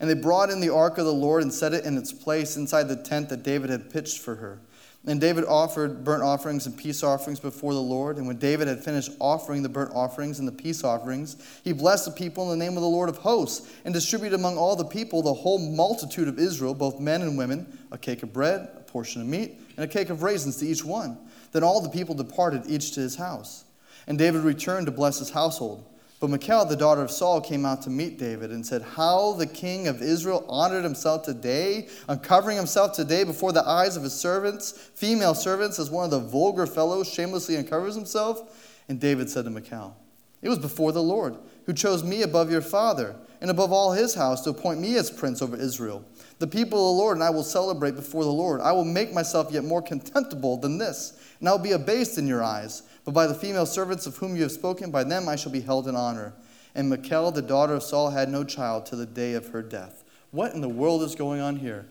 And 0.00 0.10
they 0.10 0.14
brought 0.14 0.50
in 0.50 0.60
the 0.60 0.74
ark 0.74 0.98
of 0.98 1.04
the 1.04 1.12
Lord 1.12 1.42
and 1.42 1.54
set 1.54 1.72
it 1.72 1.84
in 1.84 1.96
its 1.96 2.12
place 2.12 2.56
inside 2.56 2.88
the 2.88 2.96
tent 2.96 3.28
that 3.28 3.44
David 3.44 3.70
had 3.70 3.90
pitched 3.90 4.18
for 4.18 4.34
her. 4.36 4.60
And 5.06 5.20
David 5.20 5.44
offered 5.44 6.02
burnt 6.02 6.22
offerings 6.22 6.64
and 6.64 6.74
peace 6.76 7.02
offerings 7.02 7.38
before 7.38 7.74
the 7.74 7.80
Lord. 7.80 8.16
And 8.16 8.26
when 8.26 8.38
David 8.38 8.68
had 8.68 8.82
finished 8.82 9.12
offering 9.20 9.62
the 9.62 9.68
burnt 9.68 9.92
offerings 9.94 10.38
and 10.38 10.48
the 10.48 10.52
peace 10.52 10.82
offerings, 10.82 11.36
he 11.62 11.72
blessed 11.74 12.06
the 12.06 12.10
people 12.10 12.50
in 12.50 12.58
the 12.58 12.64
name 12.64 12.76
of 12.76 12.82
the 12.82 12.88
Lord 12.88 13.10
of 13.10 13.18
hosts 13.18 13.70
and 13.84 13.92
distributed 13.92 14.34
among 14.34 14.56
all 14.56 14.76
the 14.76 14.84
people, 14.84 15.20
the 15.20 15.34
whole 15.34 15.58
multitude 15.58 16.26
of 16.26 16.38
Israel, 16.38 16.72
both 16.72 17.00
men 17.00 17.20
and 17.20 17.36
women, 17.36 17.78
a 17.92 17.98
cake 17.98 18.22
of 18.22 18.32
bread, 18.32 18.68
a 18.76 18.80
portion 18.80 19.20
of 19.20 19.28
meat, 19.28 19.60
and 19.76 19.84
a 19.84 19.88
cake 19.88 20.08
of 20.08 20.22
raisins 20.22 20.56
to 20.56 20.66
each 20.66 20.84
one. 20.84 21.18
Then 21.52 21.62
all 21.62 21.82
the 21.82 21.90
people 21.90 22.14
departed, 22.14 22.62
each 22.66 22.92
to 22.92 23.00
his 23.00 23.16
house. 23.16 23.64
And 24.06 24.18
David 24.18 24.42
returned 24.42 24.86
to 24.86 24.92
bless 24.92 25.18
his 25.18 25.30
household. 25.30 25.84
But 26.24 26.30
Michal, 26.30 26.64
the 26.64 26.74
daughter 26.74 27.02
of 27.02 27.10
Saul, 27.10 27.42
came 27.42 27.66
out 27.66 27.82
to 27.82 27.90
meet 27.90 28.18
David 28.18 28.50
and 28.50 28.64
said, 28.64 28.80
How 28.80 29.34
the 29.34 29.46
king 29.46 29.88
of 29.88 30.00
Israel 30.00 30.42
honored 30.48 30.82
himself 30.82 31.22
today, 31.22 31.88
uncovering 32.08 32.56
himself 32.56 32.94
today 32.94 33.24
before 33.24 33.52
the 33.52 33.68
eyes 33.68 33.98
of 33.98 34.04
his 34.04 34.14
servants, 34.14 34.72
female 34.94 35.34
servants, 35.34 35.78
as 35.78 35.90
one 35.90 36.06
of 36.06 36.10
the 36.10 36.20
vulgar 36.20 36.64
fellows 36.64 37.12
shamelessly 37.12 37.58
uncovers 37.58 37.94
himself. 37.94 38.80
And 38.88 38.98
David 38.98 39.28
said 39.28 39.44
to 39.44 39.50
Michal, 39.50 39.98
It 40.40 40.48
was 40.48 40.58
before 40.58 40.92
the 40.92 41.02
Lord, 41.02 41.36
who 41.66 41.74
chose 41.74 42.02
me 42.02 42.22
above 42.22 42.50
your 42.50 42.62
father, 42.62 43.16
and 43.42 43.50
above 43.50 43.70
all 43.70 43.92
his 43.92 44.14
house, 44.14 44.40
to 44.44 44.50
appoint 44.50 44.80
me 44.80 44.96
as 44.96 45.10
prince 45.10 45.42
over 45.42 45.58
Israel. 45.58 46.06
The 46.38 46.46
people 46.46 46.78
of 46.78 46.96
the 46.96 47.02
Lord 47.02 47.18
and 47.18 47.24
I 47.24 47.28
will 47.28 47.44
celebrate 47.44 47.96
before 47.96 48.24
the 48.24 48.32
Lord. 48.32 48.62
I 48.62 48.72
will 48.72 48.86
make 48.86 49.12
myself 49.12 49.52
yet 49.52 49.64
more 49.64 49.82
contemptible 49.82 50.56
than 50.56 50.78
this, 50.78 51.20
and 51.40 51.46
I 51.50 51.52
will 51.52 51.58
be 51.58 51.72
abased 51.72 52.16
in 52.16 52.26
your 52.26 52.42
eyes. 52.42 52.82
But 53.04 53.12
by 53.12 53.26
the 53.26 53.34
female 53.34 53.66
servants 53.66 54.06
of 54.06 54.16
whom 54.16 54.36
you 54.36 54.42
have 54.42 54.52
spoken, 54.52 54.90
by 54.90 55.04
them 55.04 55.28
I 55.28 55.36
shall 55.36 55.52
be 55.52 55.60
held 55.60 55.88
in 55.88 55.96
honor. 55.96 56.32
And 56.74 56.88
Michal, 56.88 57.30
the 57.30 57.42
daughter 57.42 57.74
of 57.74 57.82
Saul, 57.82 58.10
had 58.10 58.28
no 58.28 58.44
child 58.44 58.86
till 58.86 58.98
the 58.98 59.06
day 59.06 59.34
of 59.34 59.48
her 59.48 59.62
death. 59.62 60.04
What 60.30 60.54
in 60.54 60.60
the 60.60 60.68
world 60.68 61.02
is 61.02 61.14
going 61.14 61.40
on 61.40 61.56
here? 61.56 61.86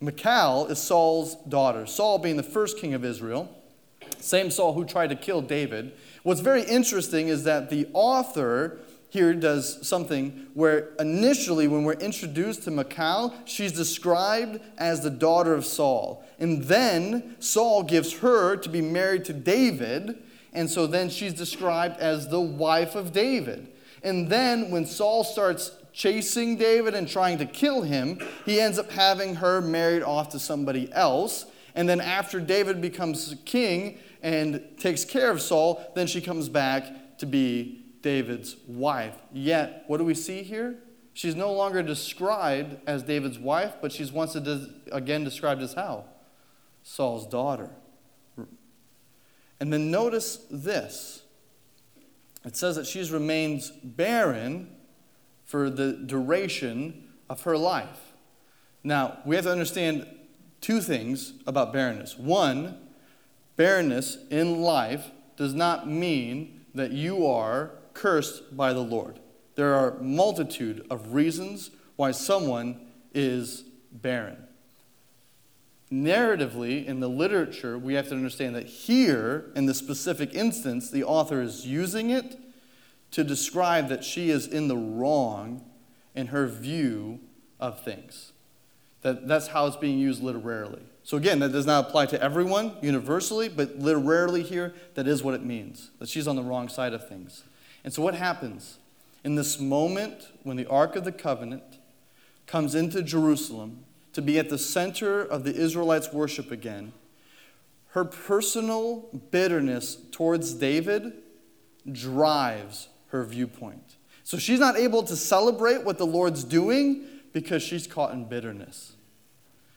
Michal 0.00 0.66
is 0.68 0.78
Saul's 0.78 1.34
daughter, 1.48 1.86
Saul 1.86 2.18
being 2.18 2.36
the 2.36 2.42
first 2.42 2.78
king 2.78 2.94
of 2.94 3.04
Israel, 3.04 3.52
same 4.20 4.50
Saul 4.50 4.74
who 4.74 4.84
tried 4.84 5.08
to 5.08 5.16
kill 5.16 5.42
David. 5.42 5.92
What's 6.22 6.40
very 6.40 6.62
interesting 6.62 7.28
is 7.28 7.44
that 7.44 7.70
the 7.70 7.88
author 7.92 8.78
here 9.10 9.32
does 9.34 9.86
something 9.86 10.46
where 10.54 10.90
initially, 11.00 11.66
when 11.66 11.82
we're 11.82 11.94
introduced 11.94 12.62
to 12.64 12.70
Michal, 12.70 13.34
she's 13.44 13.72
described 13.72 14.60
as 14.76 15.00
the 15.00 15.10
daughter 15.10 15.54
of 15.54 15.64
Saul. 15.64 16.24
And 16.38 16.64
then 16.64 17.36
Saul 17.40 17.82
gives 17.82 18.18
her 18.18 18.56
to 18.56 18.68
be 18.68 18.82
married 18.82 19.24
to 19.24 19.32
David. 19.32 20.22
And 20.52 20.70
so 20.70 20.86
then 20.86 21.10
she's 21.10 21.34
described 21.34 21.98
as 21.98 22.28
the 22.28 22.40
wife 22.40 22.94
of 22.94 23.12
David. 23.12 23.68
And 24.02 24.28
then 24.28 24.70
when 24.70 24.86
Saul 24.86 25.24
starts 25.24 25.72
chasing 25.92 26.56
David 26.56 26.94
and 26.94 27.08
trying 27.08 27.38
to 27.38 27.46
kill 27.46 27.82
him, 27.82 28.20
he 28.44 28.60
ends 28.60 28.78
up 28.78 28.90
having 28.90 29.36
her 29.36 29.60
married 29.60 30.02
off 30.02 30.28
to 30.30 30.38
somebody 30.38 30.92
else. 30.92 31.46
And 31.74 31.88
then 31.88 32.00
after 32.00 32.40
David 32.40 32.80
becomes 32.80 33.34
king 33.44 33.98
and 34.22 34.62
takes 34.78 35.04
care 35.04 35.30
of 35.30 35.40
Saul, 35.40 35.92
then 35.94 36.06
she 36.06 36.20
comes 36.20 36.48
back 36.48 37.18
to 37.18 37.26
be 37.26 37.84
David's 38.02 38.56
wife. 38.66 39.16
Yet, 39.32 39.84
what 39.86 39.98
do 39.98 40.04
we 40.04 40.14
see 40.14 40.42
here? 40.42 40.76
She's 41.14 41.34
no 41.34 41.52
longer 41.52 41.82
described 41.82 42.76
as 42.86 43.02
David's 43.02 43.40
wife, 43.40 43.74
but 43.82 43.90
she's 43.90 44.12
once 44.12 44.36
again 44.36 45.24
described 45.24 45.62
as 45.62 45.74
how? 45.74 46.04
Saul's 46.84 47.26
daughter. 47.26 47.70
And 49.60 49.72
then 49.72 49.90
notice 49.90 50.38
this 50.50 51.22
it 52.44 52.56
says 52.56 52.76
that 52.76 52.86
she's 52.86 53.10
remains 53.10 53.70
barren 53.70 54.70
for 55.44 55.68
the 55.70 55.92
duration 55.92 57.08
of 57.28 57.42
her 57.42 57.58
life. 57.58 58.12
Now, 58.84 59.18
we 59.26 59.34
have 59.36 59.44
to 59.44 59.52
understand 59.52 60.06
two 60.60 60.80
things 60.80 61.34
about 61.46 61.72
barrenness. 61.72 62.16
One, 62.16 62.78
barrenness 63.56 64.18
in 64.30 64.62
life 64.62 65.10
does 65.36 65.52
not 65.52 65.88
mean 65.88 66.64
that 66.74 66.92
you 66.92 67.26
are 67.26 67.72
cursed 67.92 68.56
by 68.56 68.72
the 68.72 68.80
Lord. 68.80 69.18
There 69.56 69.74
are 69.74 69.98
multitude 70.00 70.86
of 70.90 71.14
reasons 71.14 71.70
why 71.96 72.12
someone 72.12 72.80
is 73.12 73.64
barren 73.90 74.47
narratively 75.92 76.84
in 76.84 77.00
the 77.00 77.08
literature, 77.08 77.78
we 77.78 77.94
have 77.94 78.08
to 78.08 78.14
understand 78.14 78.54
that 78.54 78.66
here, 78.66 79.50
in 79.54 79.66
the 79.66 79.74
specific 79.74 80.34
instance, 80.34 80.90
the 80.90 81.04
author 81.04 81.40
is 81.40 81.66
using 81.66 82.10
it 82.10 82.36
to 83.10 83.24
describe 83.24 83.88
that 83.88 84.04
she 84.04 84.30
is 84.30 84.46
in 84.46 84.68
the 84.68 84.76
wrong 84.76 85.64
in 86.14 86.28
her 86.28 86.46
view 86.46 87.20
of 87.58 87.82
things. 87.82 88.32
That, 89.02 89.26
that's 89.26 89.48
how 89.48 89.66
it's 89.66 89.76
being 89.76 89.98
used 89.98 90.22
literarily. 90.22 90.82
So, 91.04 91.16
again, 91.16 91.38
that 91.38 91.52
does 91.52 91.64
not 91.64 91.88
apply 91.88 92.06
to 92.06 92.22
everyone 92.22 92.76
universally, 92.82 93.48
but 93.48 93.78
literarily 93.78 94.42
here, 94.42 94.74
that 94.94 95.06
is 95.06 95.22
what 95.22 95.34
it 95.34 95.42
means 95.42 95.90
that 96.00 96.08
she's 96.08 96.28
on 96.28 96.36
the 96.36 96.42
wrong 96.42 96.68
side 96.68 96.92
of 96.92 97.08
things. 97.08 97.44
And 97.82 97.92
so, 97.92 98.02
what 98.02 98.14
happens? 98.14 98.78
In 99.24 99.34
this 99.34 99.58
moment 99.58 100.28
when 100.42 100.56
the 100.56 100.66
Ark 100.66 100.96
of 100.96 101.04
the 101.04 101.12
Covenant 101.12 101.62
comes 102.46 102.74
into 102.74 103.02
Jerusalem, 103.02 103.84
to 104.18 104.22
be 104.22 104.36
at 104.36 104.48
the 104.48 104.58
center 104.58 105.22
of 105.22 105.44
the 105.44 105.54
Israelites' 105.54 106.12
worship 106.12 106.50
again, 106.50 106.92
her 107.90 108.04
personal 108.04 109.08
bitterness 109.30 109.96
towards 110.10 110.54
David 110.54 111.12
drives 111.92 112.88
her 113.10 113.22
viewpoint. 113.22 113.94
So 114.24 114.36
she's 114.36 114.58
not 114.58 114.76
able 114.76 115.04
to 115.04 115.14
celebrate 115.14 115.84
what 115.84 115.98
the 115.98 116.04
Lord's 116.04 116.42
doing 116.42 117.04
because 117.32 117.62
she's 117.62 117.86
caught 117.86 118.12
in 118.12 118.24
bitterness. 118.24 118.94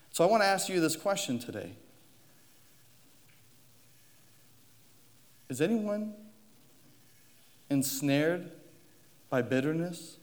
So 0.10 0.23
I 0.23 0.27
want 0.27 0.41
to 0.41 0.47
ask 0.47 0.69
you 0.69 0.80
this 0.80 0.95
question 0.95 1.38
today 1.38 1.73
Is 5.49 5.62
anyone 5.62 6.15
ensnared 7.69 8.51
by 9.30 9.43
bitterness? 9.43 10.17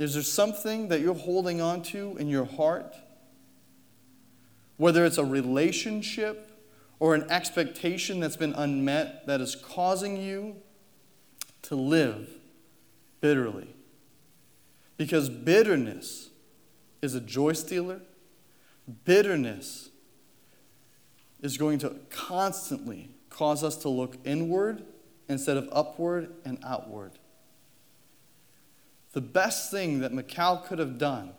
Is 0.00 0.14
there 0.14 0.22
something 0.22 0.88
that 0.88 1.02
you're 1.02 1.14
holding 1.14 1.60
on 1.60 1.82
to 1.82 2.16
in 2.16 2.26
your 2.26 2.46
heart? 2.46 2.96
Whether 4.78 5.04
it's 5.04 5.18
a 5.18 5.24
relationship 5.24 6.58
or 6.98 7.14
an 7.14 7.30
expectation 7.30 8.18
that's 8.18 8.36
been 8.36 8.54
unmet 8.54 9.26
that 9.26 9.42
is 9.42 9.54
causing 9.54 10.16
you 10.16 10.56
to 11.62 11.74
live 11.74 12.30
bitterly. 13.20 13.74
Because 14.96 15.28
bitterness 15.28 16.30
is 17.02 17.14
a 17.14 17.20
joy 17.20 17.52
stealer. 17.52 18.00
Bitterness 19.04 19.90
is 21.42 21.58
going 21.58 21.78
to 21.80 21.96
constantly 22.08 23.10
cause 23.28 23.62
us 23.62 23.76
to 23.76 23.90
look 23.90 24.16
inward 24.24 24.82
instead 25.28 25.58
of 25.58 25.68
upward 25.70 26.32
and 26.46 26.58
outward. 26.64 27.19
The 29.12 29.20
best 29.20 29.70
thing 29.70 30.00
that 30.00 30.12
Michal 30.12 30.58
could 30.58 30.78
have 30.78 30.98
done 30.98 31.32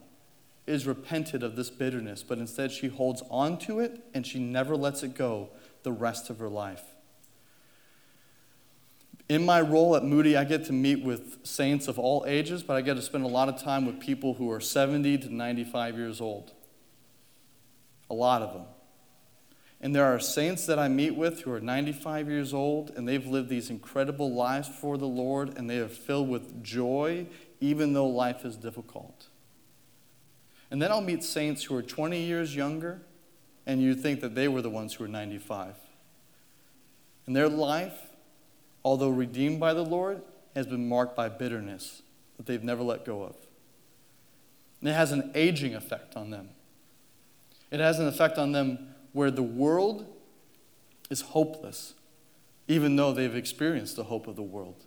is 0.67 0.86
repented 0.86 1.43
of 1.43 1.55
this 1.55 1.69
bitterness, 1.69 2.23
but 2.23 2.38
instead 2.38 2.71
she 2.71 2.88
holds 2.88 3.23
on 3.29 3.57
to 3.60 3.79
it 3.79 4.03
and 4.13 4.25
she 4.25 4.39
never 4.39 4.75
lets 4.75 5.03
it 5.03 5.15
go 5.15 5.49
the 5.84 5.91
rest 5.91 6.29
of 6.29 6.39
her 6.39 6.49
life. 6.49 6.84
In 9.29 9.45
my 9.45 9.62
role 9.62 9.95
at 9.95 10.03
Moody, 10.03 10.36
I 10.36 10.43
get 10.43 10.65
to 10.65 10.73
meet 10.73 11.03
with 11.03 11.39
saints 11.43 11.88
of 11.88 11.97
all 11.97 12.25
ages, 12.27 12.63
but 12.63 12.75
I 12.75 12.81
get 12.81 12.95
to 12.95 13.01
spend 13.01 13.23
a 13.23 13.29
lot 13.29 13.47
of 13.47 13.62
time 13.62 13.86
with 13.86 13.99
people 13.99 14.34
who 14.34 14.51
are 14.51 14.60
70 14.60 15.19
to 15.19 15.34
95 15.34 15.97
years 15.97 16.19
old. 16.19 16.51
A 18.10 18.13
lot 18.13 18.41
of 18.41 18.53
them. 18.53 18.65
And 19.79 19.95
there 19.95 20.05
are 20.05 20.19
saints 20.19 20.65
that 20.65 20.77
I 20.77 20.89
meet 20.89 21.15
with 21.15 21.41
who 21.41 21.53
are 21.53 21.62
95 21.62 22.29
years 22.29 22.53
old, 22.53 22.91
and 22.91 23.07
they've 23.07 23.25
lived 23.25 23.47
these 23.47 23.69
incredible 23.69 24.34
lives 24.34 24.67
for 24.67 24.97
the 24.97 25.07
Lord, 25.07 25.57
and 25.57 25.69
they 25.69 25.79
are 25.79 25.88
filled 25.88 26.27
with 26.27 26.62
joy 26.62 27.25
even 27.62 27.93
though 27.93 28.08
life 28.08 28.43
is 28.43 28.58
difficult. 28.58 29.28
And 30.69 30.82
then 30.82 30.91
I'll 30.91 31.02
meet 31.02 31.24
saints 31.24 31.63
who 31.63 31.76
are 31.76 31.82
20 31.82 32.19
years 32.19 32.56
younger, 32.56 33.02
and 33.65 33.82
you 33.82 33.93
think 33.93 34.19
that 34.21 34.36
they 34.36 34.47
were 34.47 34.62
the 34.62 34.69
ones 34.69 34.95
who 34.95 35.04
were 35.04 35.08
95. 35.08 35.76
And 37.28 37.36
their 37.36 37.47
life, 37.47 38.10
although 38.84 39.10
redeemed 39.10 39.60
by 39.60 39.74
the 39.74 39.86
Lord, 39.86 40.21
has 40.56 40.65
been 40.65 40.89
marked 40.89 41.15
by 41.15 41.30
bitterness 41.30 42.02
that 42.38 42.45
they've 42.45 42.63
never 42.63 42.82
let 42.82 43.06
go 43.06 43.24
of. 43.24 43.36
And 44.80 44.89
it 44.89 44.93
has 44.93 45.12
an 45.12 45.32
aging 45.36 45.76
effect 45.76 46.15
on 46.15 46.32
them. 46.32 46.50
It 47.69 47.80
has 47.80 48.00
an 48.00 48.08
effect 48.08 48.38
on 48.38 48.52
them 48.52 48.95
where 49.13 49.30
the 49.30 49.43
world 49.43 50.06
is 51.10 51.21
hopeless, 51.21 51.93
even 52.67 52.95
though 52.95 53.13
they've 53.13 53.36
experienced 53.36 53.95
the 53.95 54.06
hope 54.06 54.28
of 54.28 54.36
the 54.36 54.41
world. 54.41 54.86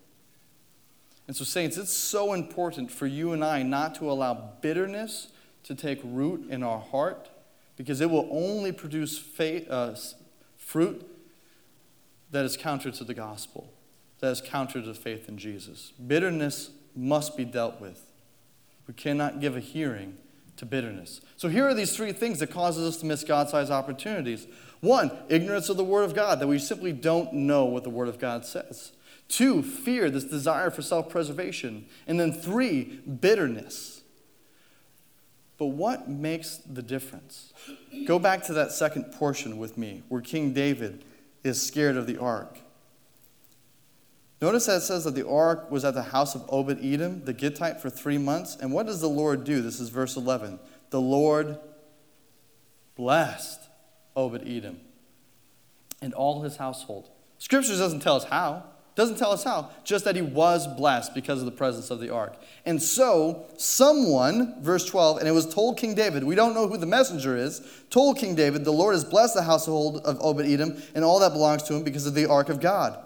And 1.26 1.34
so, 1.34 1.44
saints, 1.44 1.76
it's 1.76 1.92
so 1.92 2.32
important 2.34 2.90
for 2.90 3.06
you 3.06 3.32
and 3.32 3.44
I 3.44 3.62
not 3.62 3.94
to 3.96 4.10
allow 4.10 4.34
bitterness 4.60 5.28
to 5.64 5.74
take 5.74 6.00
root 6.04 6.50
in 6.50 6.62
our 6.62 6.78
heart 6.78 7.30
because 7.76 8.00
it 8.00 8.10
will 8.10 8.28
only 8.30 8.72
produce 8.72 9.18
faith, 9.18 9.66
uh, 9.70 9.94
fruit 10.58 11.06
that 12.30 12.44
is 12.44 12.56
counter 12.56 12.90
to 12.90 13.04
the 13.04 13.14
gospel, 13.14 13.72
that 14.20 14.28
is 14.28 14.40
counter 14.40 14.82
to 14.82 14.94
faith 14.94 15.28
in 15.28 15.38
Jesus. 15.38 15.92
Bitterness 16.06 16.70
must 16.94 17.36
be 17.36 17.44
dealt 17.44 17.80
with. 17.80 18.02
We 18.86 18.94
cannot 18.94 19.40
give 19.40 19.56
a 19.56 19.60
hearing 19.60 20.18
to 20.56 20.66
bitterness. 20.66 21.20
So 21.36 21.48
here 21.48 21.66
are 21.66 21.74
these 21.74 21.96
three 21.96 22.12
things 22.12 22.38
that 22.40 22.50
causes 22.50 22.86
us 22.86 23.00
to 23.00 23.06
miss 23.06 23.24
God-sized 23.24 23.70
opportunities. 23.70 24.46
One, 24.80 25.10
ignorance 25.28 25.68
of 25.68 25.76
the 25.76 25.84
Word 25.84 26.04
of 26.04 26.14
God, 26.14 26.38
that 26.40 26.46
we 26.46 26.58
simply 26.58 26.92
don't 26.92 27.32
know 27.32 27.64
what 27.64 27.82
the 27.82 27.90
Word 27.90 28.08
of 28.08 28.18
God 28.18 28.44
says. 28.44 28.92
Two, 29.28 29.62
fear, 29.62 30.10
this 30.10 30.24
desire 30.24 30.70
for 30.70 30.82
self 30.82 31.08
preservation. 31.08 31.86
And 32.06 32.20
then 32.20 32.32
three, 32.32 33.00
bitterness. 33.20 34.02
But 35.56 35.66
what 35.66 36.08
makes 36.08 36.56
the 36.58 36.82
difference? 36.82 37.52
Go 38.06 38.18
back 38.18 38.42
to 38.44 38.52
that 38.54 38.72
second 38.72 39.12
portion 39.12 39.56
with 39.56 39.78
me 39.78 40.02
where 40.08 40.20
King 40.20 40.52
David 40.52 41.04
is 41.44 41.62
scared 41.62 41.96
of 41.96 42.06
the 42.06 42.18
ark. 42.18 42.58
Notice 44.40 44.66
that 44.66 44.78
it 44.78 44.80
says 44.80 45.04
that 45.04 45.14
the 45.14 45.26
ark 45.26 45.70
was 45.70 45.84
at 45.84 45.94
the 45.94 46.02
house 46.02 46.34
of 46.34 46.44
Obed 46.48 46.84
Edom, 46.84 47.24
the 47.24 47.32
Gittite, 47.32 47.80
for 47.80 47.88
three 47.88 48.18
months. 48.18 48.56
And 48.60 48.72
what 48.72 48.86
does 48.86 49.00
the 49.00 49.08
Lord 49.08 49.44
do? 49.44 49.62
This 49.62 49.80
is 49.80 49.88
verse 49.88 50.16
11. 50.16 50.58
The 50.90 51.00
Lord 51.00 51.58
blessed 52.96 53.60
Obed 54.16 54.46
Edom 54.46 54.80
and 56.02 56.12
all 56.12 56.42
his 56.42 56.56
household. 56.56 57.10
Scripture 57.38 57.76
doesn't 57.76 58.00
tell 58.00 58.16
us 58.16 58.24
how. 58.24 58.64
Doesn't 58.94 59.18
tell 59.18 59.32
us 59.32 59.42
how, 59.42 59.70
just 59.82 60.04
that 60.04 60.14
he 60.14 60.22
was 60.22 60.68
blessed 60.68 61.14
because 61.14 61.40
of 61.40 61.46
the 61.46 61.52
presence 61.52 61.90
of 61.90 61.98
the 61.98 62.10
ark. 62.10 62.36
And 62.64 62.80
so, 62.80 63.46
someone, 63.56 64.62
verse 64.62 64.84
12, 64.84 65.18
and 65.18 65.26
it 65.26 65.32
was 65.32 65.52
told 65.52 65.78
King 65.78 65.96
David, 65.96 66.22
we 66.22 66.36
don't 66.36 66.54
know 66.54 66.68
who 66.68 66.76
the 66.76 66.86
messenger 66.86 67.36
is, 67.36 67.60
told 67.90 68.18
King 68.18 68.36
David, 68.36 68.64
the 68.64 68.72
Lord 68.72 68.94
has 68.94 69.04
blessed 69.04 69.34
the 69.34 69.42
household 69.42 69.98
of 70.04 70.18
Obed 70.20 70.46
Edom 70.46 70.80
and 70.94 71.04
all 71.04 71.18
that 71.18 71.32
belongs 71.32 71.64
to 71.64 71.74
him 71.74 71.82
because 71.82 72.06
of 72.06 72.14
the 72.14 72.26
ark 72.26 72.48
of 72.48 72.60
God. 72.60 72.96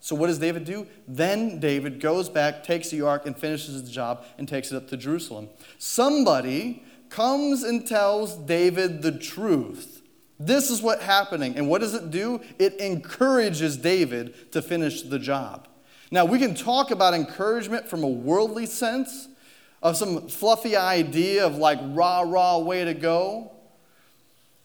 So, 0.00 0.14
what 0.14 0.26
does 0.26 0.38
David 0.38 0.64
do? 0.64 0.86
Then 1.08 1.58
David 1.60 1.98
goes 1.98 2.28
back, 2.28 2.62
takes 2.62 2.90
the 2.90 3.00
ark, 3.02 3.26
and 3.26 3.36
finishes 3.36 3.82
the 3.82 3.90
job 3.90 4.24
and 4.36 4.46
takes 4.46 4.70
it 4.70 4.76
up 4.76 4.88
to 4.88 4.96
Jerusalem. 4.96 5.48
Somebody 5.78 6.84
comes 7.08 7.62
and 7.62 7.86
tells 7.86 8.36
David 8.36 9.02
the 9.02 9.12
truth. 9.12 9.97
This 10.40 10.70
is 10.70 10.80
what's 10.80 11.02
happening. 11.02 11.56
And 11.56 11.68
what 11.68 11.80
does 11.80 11.94
it 11.94 12.10
do? 12.10 12.40
It 12.58 12.74
encourages 12.74 13.76
David 13.76 14.52
to 14.52 14.62
finish 14.62 15.02
the 15.02 15.18
job. 15.18 15.68
Now, 16.10 16.24
we 16.24 16.38
can 16.38 16.54
talk 16.54 16.90
about 16.90 17.12
encouragement 17.12 17.88
from 17.88 18.02
a 18.02 18.08
worldly 18.08 18.66
sense, 18.66 19.28
of 19.82 19.96
some 19.96 20.28
fluffy 20.28 20.76
idea 20.76 21.46
of 21.46 21.56
like 21.56 21.78
rah 21.82 22.22
rah 22.22 22.58
way 22.58 22.84
to 22.84 22.94
go. 22.94 23.52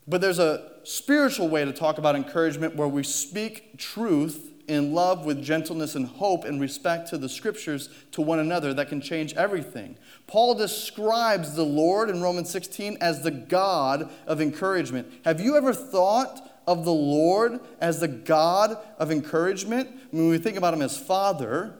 But 0.07 0.21
there's 0.21 0.39
a 0.39 0.71
spiritual 0.83 1.49
way 1.49 1.65
to 1.65 1.71
talk 1.71 1.97
about 1.97 2.15
encouragement 2.15 2.75
where 2.75 2.88
we 2.88 3.03
speak 3.03 3.77
truth 3.77 4.52
in 4.67 4.93
love 4.93 5.26
with 5.26 5.43
gentleness 5.43 5.95
and 5.95 6.08
hope 6.08 6.45
and 6.45 6.60
respect 6.60 7.10
to 7.10 7.17
the 7.17 7.30
scriptures 7.30 7.89
to 8.12 8.21
one 8.21 8.39
another 8.39 8.73
that 8.73 8.89
can 8.89 9.02
change 9.02 9.34
everything. 9.34 9.97
Paul 10.28 10.56
describes 10.56 11.56
the 11.56 11.65
Lord 11.65 12.10
in 12.10 12.21
Romans 12.21 12.49
16 12.49 12.97
as 13.02 13.21
the 13.21 13.32
God 13.32 14.10
of 14.26 14.41
encouragement. 14.41 15.12
Have 15.26 15.41
you 15.41 15.58
ever 15.58 15.73
thought 15.73 16.62
of 16.65 16.86
the 16.86 16.93
Lord 16.93 17.60
as 17.82 17.99
the 17.99 18.08
God 18.08 18.78
of 18.97 19.12
encouragement? 19.12 19.89
When 20.12 20.30
we 20.30 20.38
think 20.38 20.58
about 20.58 20.73
him 20.73 20.82
as 20.82 20.97
Father, 20.97 21.76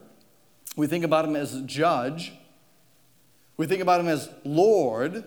we 0.76 0.88
think 0.88 1.06
about 1.06 1.26
him 1.26 1.36
as 1.36 1.62
Judge, 1.64 2.34
we 3.56 3.68
think 3.68 3.82
about 3.82 4.00
him 4.00 4.08
as 4.08 4.30
Lord, 4.44 5.24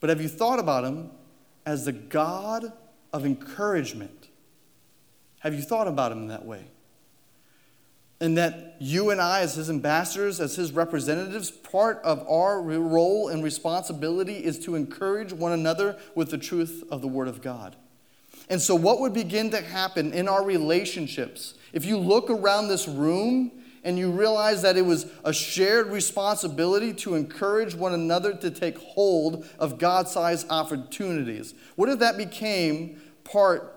but 0.00 0.10
have 0.10 0.20
you 0.20 0.28
thought 0.28 0.58
about 0.58 0.84
him 0.84 1.10
as 1.64 1.84
the 1.84 1.92
God 1.92 2.72
of 3.12 3.24
encouragement? 3.24 4.28
Have 5.40 5.54
you 5.54 5.62
thought 5.62 5.88
about 5.88 6.12
him 6.12 6.28
that 6.28 6.44
way? 6.44 6.66
And 8.22 8.38
that 8.38 8.76
you 8.78 9.10
and 9.10 9.20
I, 9.20 9.40
as 9.40 9.56
his 9.56 9.68
ambassadors, 9.68 10.40
as 10.40 10.54
his 10.54 10.70
representatives, 10.70 11.50
part 11.50 12.00
of 12.04 12.24
our 12.28 12.62
role 12.62 13.28
and 13.28 13.42
responsibility 13.42 14.44
is 14.44 14.60
to 14.60 14.76
encourage 14.76 15.32
one 15.32 15.50
another 15.50 15.96
with 16.14 16.30
the 16.30 16.38
truth 16.38 16.84
of 16.88 17.00
the 17.00 17.08
Word 17.08 17.26
of 17.26 17.42
God. 17.42 17.74
And 18.48 18.62
so, 18.62 18.76
what 18.76 19.00
would 19.00 19.12
begin 19.12 19.50
to 19.50 19.60
happen 19.60 20.12
in 20.12 20.28
our 20.28 20.44
relationships 20.44 21.54
if 21.72 21.84
you 21.84 21.98
look 21.98 22.30
around 22.30 22.68
this 22.68 22.86
room 22.86 23.50
and 23.82 23.98
you 23.98 24.12
realize 24.12 24.62
that 24.62 24.76
it 24.76 24.86
was 24.86 25.06
a 25.24 25.32
shared 25.32 25.88
responsibility 25.88 26.92
to 26.94 27.16
encourage 27.16 27.74
one 27.74 27.92
another 27.92 28.34
to 28.34 28.52
take 28.52 28.78
hold 28.78 29.44
of 29.58 29.78
God 29.78 30.06
sized 30.06 30.46
opportunities? 30.48 31.54
What 31.74 31.88
if 31.88 31.98
that 31.98 32.16
became 32.16 33.02
part 33.24 33.71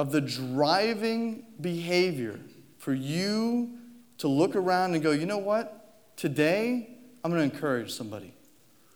of 0.00 0.12
the 0.12 0.20
driving 0.22 1.44
behavior 1.60 2.40
for 2.78 2.94
you 2.94 3.68
to 4.16 4.28
look 4.28 4.56
around 4.56 4.94
and 4.94 5.02
go, 5.02 5.10
you 5.10 5.26
know 5.26 5.36
what? 5.36 6.16
Today, 6.16 6.88
I'm 7.22 7.30
going 7.30 7.46
to 7.46 7.54
encourage 7.54 7.92
somebody. 7.92 8.32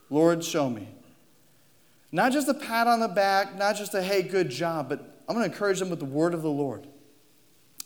Lord, 0.09 0.43
show 0.43 0.71
me. 0.71 0.89
Not 2.11 2.33
just 2.33 2.49
a 2.49 2.55
pat 2.55 2.87
on 2.87 3.01
the 3.01 3.09
back, 3.09 3.59
not 3.59 3.77
just 3.77 3.93
a 3.93 4.03
hey, 4.03 4.23
good 4.23 4.49
job, 4.49 4.89
but 4.89 5.23
I'm 5.29 5.37
going 5.37 5.47
to 5.47 5.53
encourage 5.53 5.79
them 5.79 5.91
with 5.91 5.99
the 5.99 6.07
word 6.07 6.33
of 6.33 6.41
the 6.41 6.51
Lord. 6.51 6.87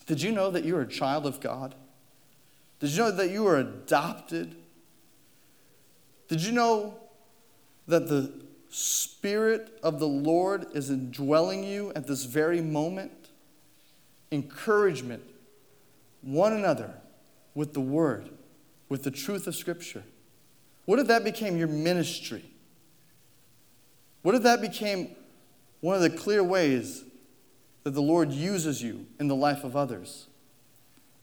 Did 0.07 0.23
you 0.23 0.31
know 0.31 0.53
that 0.53 0.65
you're 0.65 0.83
a 0.83 0.87
child 0.87 1.27
of 1.27 1.41
God? 1.41 1.75
Did 2.79 2.91
you 2.91 2.99
know 2.99 3.11
that 3.11 3.31
you 3.31 3.49
are 3.49 3.57
adopted? 3.57 4.55
Did 6.29 6.41
you 6.41 6.53
know 6.53 6.95
that 7.89 8.07
the 8.07 8.33
Spirit 8.69 9.79
of 9.83 9.99
the 9.99 10.09
Lord 10.09 10.67
is 10.75 10.91
indwelling 10.91 11.65
you 11.65 11.93
at 11.97 12.07
this 12.07 12.25
very 12.25 12.61
moment. 12.61 13.13
Encouragement, 14.31 15.23
one 16.21 16.53
another 16.53 16.95
with 17.55 17.73
the 17.73 17.81
Word, 17.81 18.29
with 18.89 19.05
the 19.05 19.11
truth 19.11 19.47
of 19.47 19.57
Scripture. 19.57 20.05
What 20.85 20.99
if 20.99 21.07
that 21.07 21.25
became 21.25 21.57
your 21.57 21.69
ministry? 21.69 22.45
What 24.23 24.35
if 24.35 24.43
that 24.43 24.61
became 24.61 25.17
one 25.81 25.95
of 25.95 26.03
the 26.03 26.11
clear 26.11 26.43
ways 26.43 27.05
that 27.85 27.91
the 27.91 28.03
Lord 28.03 28.33
uses 28.33 28.83
you 28.83 29.07
in 29.19 29.29
the 29.29 29.35
life 29.35 29.65
of 29.65 29.77
others? 29.77 30.27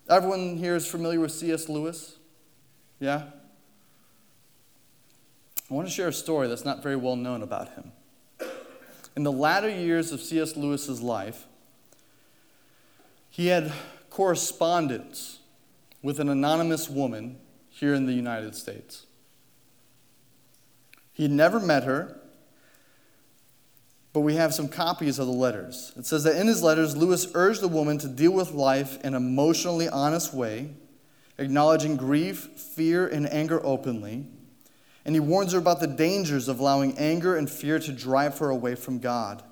Everyone 0.09 0.57
here 0.57 0.75
is 0.75 0.87
familiar 0.87 1.19
with 1.19 1.31
C.S. 1.31 1.67
Lewis? 1.67 2.17
Yeah? 2.99 3.23
I 5.69 5.73
want 5.73 5.87
to 5.87 5.93
share 5.93 6.09
a 6.09 6.13
story 6.13 6.47
that's 6.47 6.65
not 6.65 6.83
very 6.83 6.95
well 6.95 7.15
known 7.15 7.41
about 7.41 7.69
him. 7.69 7.91
In 9.15 9.23
the 9.23 9.31
latter 9.31 9.69
years 9.69 10.11
of 10.11 10.21
C.S. 10.21 10.55
Lewis's 10.55 11.01
life, 11.01 11.45
he 13.29 13.47
had 13.47 13.73
correspondence 14.11 15.39
with 16.03 16.19
an 16.19 16.29
anonymous 16.29 16.87
woman 16.87 17.37
here 17.69 17.95
in 17.95 18.05
the 18.05 18.13
United 18.13 18.55
States. 18.55 19.07
He 21.13 21.23
had 21.23 21.31
never 21.31 21.59
met 21.59 21.83
her, 21.83 22.19
but 24.13 24.19
we 24.19 24.35
have 24.35 24.53
some 24.53 24.67
copies 24.67 25.17
of 25.17 25.25
the 25.25 25.33
letters. 25.33 25.93
It 25.97 26.05
says 26.05 26.23
that 26.25 26.39
in 26.39 26.45
his 26.45 26.61
letters, 26.61 26.95
Lewis 26.95 27.27
urged 27.33 27.61
the 27.61 27.67
woman 27.67 27.97
to 27.99 28.07
deal 28.07 28.31
with 28.31 28.51
life 28.51 28.97
in 29.03 29.15
an 29.15 29.15
emotionally 29.15 29.89
honest 29.89 30.33
way, 30.33 30.69
acknowledging 31.39 31.97
grief, 31.97 32.49
fear, 32.55 33.07
and 33.07 33.27
anger 33.33 33.65
openly 33.65 34.27
and 35.05 35.15
he 35.15 35.19
warns 35.19 35.53
her 35.53 35.59
about 35.59 35.79
the 35.79 35.87
dangers 35.87 36.47
of 36.47 36.59
allowing 36.59 36.97
anger 36.97 37.35
and 37.35 37.49
fear 37.49 37.79
to 37.79 37.91
drive 37.91 38.39
her 38.39 38.49
away 38.49 38.75
from 38.75 38.99
God. 38.99 39.43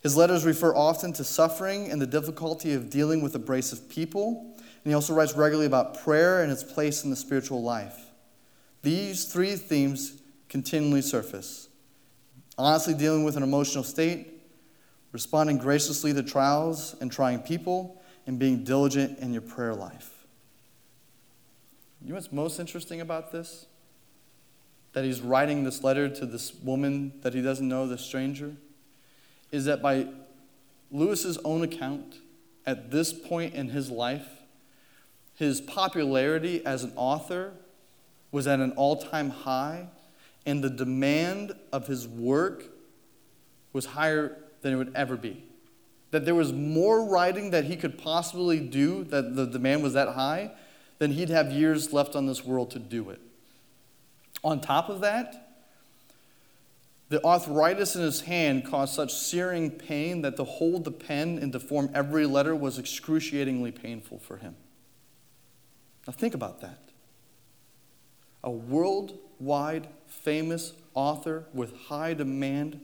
His 0.00 0.16
letters 0.16 0.46
refer 0.46 0.74
often 0.74 1.12
to 1.14 1.24
suffering 1.24 1.90
and 1.90 2.00
the 2.00 2.06
difficulty 2.06 2.72
of 2.72 2.88
dealing 2.88 3.22
with 3.22 3.34
abrasive 3.34 3.88
people, 3.90 4.54
and 4.56 4.90
he 4.90 4.94
also 4.94 5.12
writes 5.12 5.36
regularly 5.36 5.66
about 5.66 6.02
prayer 6.02 6.42
and 6.42 6.50
its 6.50 6.64
place 6.64 7.04
in 7.04 7.10
the 7.10 7.16
spiritual 7.16 7.62
life. 7.62 8.10
These 8.82 9.26
three 9.26 9.56
themes 9.56 10.22
continually 10.48 11.02
surface 11.02 11.68
honestly 12.60 12.94
dealing 12.94 13.24
with 13.24 13.36
an 13.36 13.42
emotional 13.42 13.82
state, 13.82 14.28
responding 15.12 15.56
graciously 15.56 16.12
to 16.12 16.22
trials 16.22 16.94
and 17.00 17.10
trying 17.10 17.38
people, 17.40 18.02
and 18.26 18.38
being 18.38 18.62
diligent 18.62 19.18
in 19.18 19.32
your 19.32 19.42
prayer 19.42 19.74
life. 19.74 20.26
You 22.02 22.10
know 22.10 22.14
what's 22.16 22.30
most 22.30 22.60
interesting 22.60 23.00
about 23.00 23.32
this? 23.32 23.66
That 24.92 25.04
he's 25.04 25.20
writing 25.20 25.64
this 25.64 25.82
letter 25.82 26.08
to 26.08 26.26
this 26.26 26.54
woman 26.54 27.12
that 27.22 27.34
he 27.34 27.42
doesn't 27.42 27.68
know, 27.68 27.86
this 27.86 28.02
stranger, 28.02 28.54
is 29.52 29.64
that 29.64 29.82
by 29.82 30.06
Lewis's 30.90 31.38
own 31.44 31.62
account, 31.62 32.16
at 32.66 32.90
this 32.90 33.12
point 33.12 33.54
in 33.54 33.68
his 33.68 33.90
life, 33.90 34.26
his 35.34 35.60
popularity 35.60 36.64
as 36.66 36.84
an 36.84 36.92
author 36.96 37.52
was 38.32 38.46
at 38.46 38.60
an 38.60 38.72
all 38.72 38.96
time 38.96 39.30
high, 39.30 39.88
and 40.44 40.62
the 40.62 40.70
demand 40.70 41.52
of 41.72 41.86
his 41.86 42.06
work 42.06 42.64
was 43.72 43.86
higher 43.86 44.36
than 44.62 44.72
it 44.72 44.76
would 44.76 44.92
ever 44.94 45.16
be. 45.16 45.44
That 46.10 46.24
there 46.24 46.34
was 46.34 46.52
more 46.52 47.04
writing 47.04 47.50
that 47.50 47.64
he 47.64 47.76
could 47.76 47.98
possibly 47.98 48.60
do, 48.60 49.04
that 49.04 49.36
the 49.36 49.46
demand 49.46 49.82
was 49.82 49.92
that 49.94 50.08
high, 50.08 50.50
than 50.98 51.12
he'd 51.12 51.30
have 51.30 51.52
years 51.52 51.92
left 51.92 52.14
on 52.14 52.26
this 52.26 52.44
world 52.44 52.70
to 52.72 52.78
do 52.78 53.10
it. 53.10 53.20
On 54.42 54.60
top 54.60 54.88
of 54.88 55.00
that, 55.00 55.50
The 57.10 57.22
arthritis 57.26 57.96
in 57.96 58.02
his 58.02 58.22
hand 58.22 58.64
caused 58.64 58.94
such 58.94 59.12
searing 59.12 59.72
pain 59.72 60.22
that 60.22 60.36
to 60.36 60.44
hold 60.44 60.84
the 60.84 60.92
pen 60.92 61.38
and 61.38 61.52
to 61.52 61.58
form 61.58 61.90
every 61.92 62.24
letter 62.24 62.54
was 62.54 62.78
excruciatingly 62.78 63.72
painful 63.72 64.20
for 64.20 64.36
him. 64.36 64.54
Now, 66.06 66.12
think 66.12 66.34
about 66.34 66.60
that. 66.60 66.78
A 68.44 68.50
worldwide 68.50 69.88
famous 70.06 70.72
author 70.94 71.46
with 71.52 71.76
high 71.88 72.14
demand, 72.14 72.80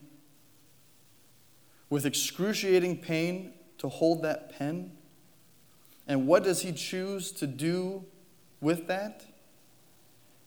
with 1.88 2.04
excruciating 2.04 2.98
pain 2.98 3.52
to 3.78 3.88
hold 3.88 4.22
that 4.22 4.58
pen. 4.58 4.90
And 6.08 6.26
what 6.26 6.42
does 6.42 6.62
he 6.62 6.72
choose 6.72 7.30
to 7.32 7.46
do 7.46 8.04
with 8.60 8.88
that? 8.88 9.24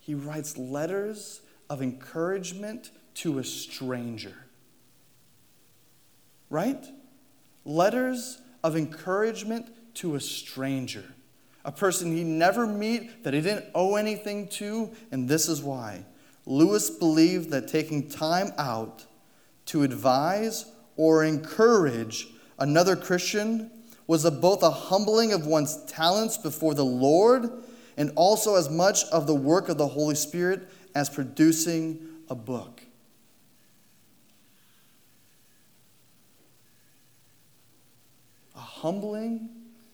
He 0.09 0.15
writes 0.15 0.57
letters 0.57 1.41
of 1.69 1.83
encouragement 1.83 2.89
to 3.13 3.37
a 3.37 3.43
stranger. 3.43 4.33
Right? 6.49 6.83
Letters 7.63 8.41
of 8.63 8.75
encouragement 8.75 9.67
to 9.97 10.15
a 10.15 10.19
stranger. 10.19 11.03
A 11.63 11.71
person 11.71 12.11
he 12.11 12.23
never 12.23 12.65
meet, 12.65 13.23
that 13.23 13.35
he 13.35 13.41
didn't 13.41 13.67
owe 13.75 13.97
anything 13.97 14.47
to, 14.47 14.89
and 15.11 15.29
this 15.29 15.47
is 15.47 15.61
why. 15.61 16.05
Lewis 16.47 16.89
believed 16.89 17.51
that 17.51 17.67
taking 17.67 18.09
time 18.09 18.51
out 18.57 19.05
to 19.67 19.83
advise 19.83 20.71
or 20.97 21.23
encourage 21.23 22.29
another 22.57 22.95
Christian 22.95 23.69
was 24.07 24.25
a, 24.25 24.31
both 24.31 24.63
a 24.63 24.71
humbling 24.71 25.33
of 25.33 25.45
one's 25.45 25.83
talents 25.83 26.35
before 26.35 26.73
the 26.73 26.83
Lord 26.83 27.51
and 27.99 28.13
also 28.15 28.55
as 28.55 28.69
much 28.69 29.03
of 29.11 29.27
the 29.27 29.35
work 29.35 29.67
of 29.67 29.77
the 29.77 29.87
Holy 29.87 30.15
Spirit 30.15 30.67
as 30.95 31.09
producing 31.09 31.99
a 32.29 32.33
book. 32.33 32.81
A 38.55 38.59
humbling 38.59 39.49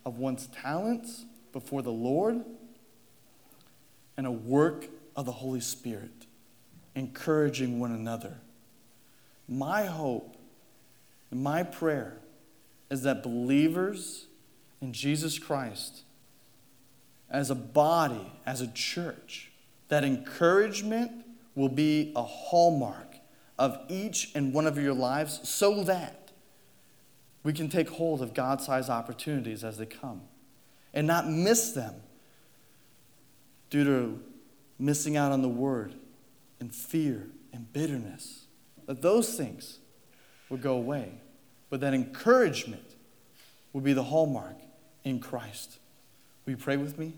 of 0.06 0.20
one's 0.20 0.46
talents 0.48 1.26
before 1.52 1.82
the 1.82 1.92
Lord 1.92 2.46
and 4.18 4.28
a 4.28 4.32
work 4.32 4.88
of 5.16 5.26
the 5.26 5.32
Holy 5.32 5.60
Spirit, 5.60 6.28
encouraging 6.94 7.80
one 7.80 7.92
another. 7.92 8.38
My 9.50 9.86
hope 9.86 10.38
and 11.32 11.42
my 11.42 11.64
prayer 11.64 12.18
is 12.92 13.02
that 13.02 13.24
believers 13.24 14.28
in 14.80 14.94
Jesus 14.94 15.40
Christ, 15.40 16.05
as 17.36 17.50
a 17.50 17.56
body, 17.56 18.32
as 18.46 18.62
a 18.62 18.68
church, 18.68 19.52
that 19.90 20.04
encouragement 20.04 21.12
will 21.54 21.70
be 21.70 22.14
a 22.16 22.24
hallmark 22.24 23.16
of 23.60 23.78
each 23.90 24.32
and 24.36 24.54
one 24.54 24.66
of 24.66 24.78
your 24.78 24.94
lives 24.94 25.48
so 25.48 25.84
that 25.84 26.32
we 27.44 27.54
can 27.54 27.70
take 27.70 27.90
hold 27.90 28.22
of 28.22 28.34
God 28.34 28.62
sized 28.62 28.90
opportunities 28.90 29.64
as 29.64 29.78
they 29.78 29.86
come 29.86 30.22
and 30.94 31.06
not 31.06 31.30
miss 31.30 31.72
them 31.72 31.96
due 33.70 33.84
to 33.84 34.20
missing 34.80 35.18
out 35.18 35.32
on 35.32 35.42
the 35.42 35.50
word 35.50 35.94
and 36.60 36.74
fear 36.74 37.28
and 37.54 37.72
bitterness. 37.72 38.46
That 38.88 39.02
those 39.02 39.36
things 39.36 39.80
would 40.50 40.62
go 40.62 40.76
away, 40.76 41.20
but 41.70 41.82
that 41.82 41.94
encouragement 41.94 42.96
would 43.74 43.84
be 43.84 43.94
the 43.94 44.04
hallmark 44.04 44.56
in 45.04 45.20
Christ. 45.20 45.80
Will 46.46 46.52
you 46.52 46.58
pray 46.58 46.78
with 46.78 46.98
me? 46.98 47.14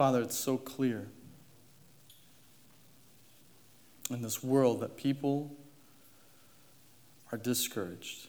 Father, 0.00 0.22
it's 0.22 0.38
so 0.38 0.56
clear 0.56 1.08
in 4.08 4.22
this 4.22 4.42
world 4.42 4.80
that 4.80 4.96
people 4.96 5.54
are 7.30 7.36
discouraged. 7.36 8.28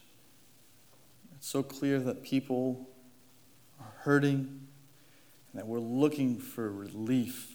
It's 1.34 1.48
so 1.48 1.64
clear 1.64 2.02
that 2.02 2.24
people 2.24 2.90
are 3.80 3.94
hurting 4.00 4.68
and 5.54 5.62
that 5.62 5.66
we're 5.66 5.80
looking 5.80 6.40
for 6.40 6.70
relief. 6.70 7.54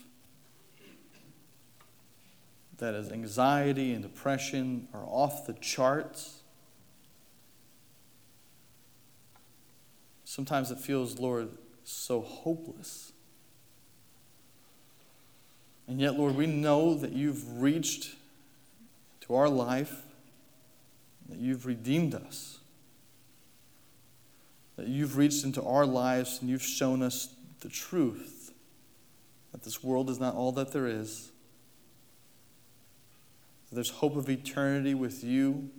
That 2.78 2.94
as 2.94 3.12
anxiety 3.12 3.92
and 3.92 4.02
depression 4.02 4.88
are 4.94 5.04
off 5.04 5.44
the 5.46 5.52
charts, 5.52 6.40
sometimes 10.24 10.70
it 10.70 10.78
feels, 10.78 11.18
Lord, 11.18 11.50
so 11.84 12.22
hopeless. 12.22 13.12
And 15.88 16.00
yet, 16.00 16.14
Lord, 16.14 16.34
we 16.34 16.46
know 16.46 16.94
that 16.94 17.12
you've 17.12 17.60
reached 17.60 18.14
to 19.22 19.34
our 19.34 19.48
life, 19.48 20.02
that 21.28 21.38
you've 21.38 21.66
redeemed 21.66 22.14
us, 22.14 22.58
that 24.76 24.88
you've 24.88 25.16
reached 25.16 25.44
into 25.44 25.62
our 25.62 25.86
lives 25.86 26.38
and 26.40 26.50
you've 26.50 26.62
shown 26.62 27.02
us 27.02 27.34
the 27.60 27.68
truth 27.68 28.36
that 29.56 29.62
this 29.62 29.82
world 29.82 30.10
is 30.10 30.20
not 30.20 30.34
all 30.34 30.52
that 30.52 30.72
there 30.72 30.86
is, 30.86 31.30
that 33.68 33.74
there's 33.74 33.88
hope 33.88 34.14
of 34.14 34.28
eternity 34.28 34.92
with 34.92 35.24
you. 35.24 35.70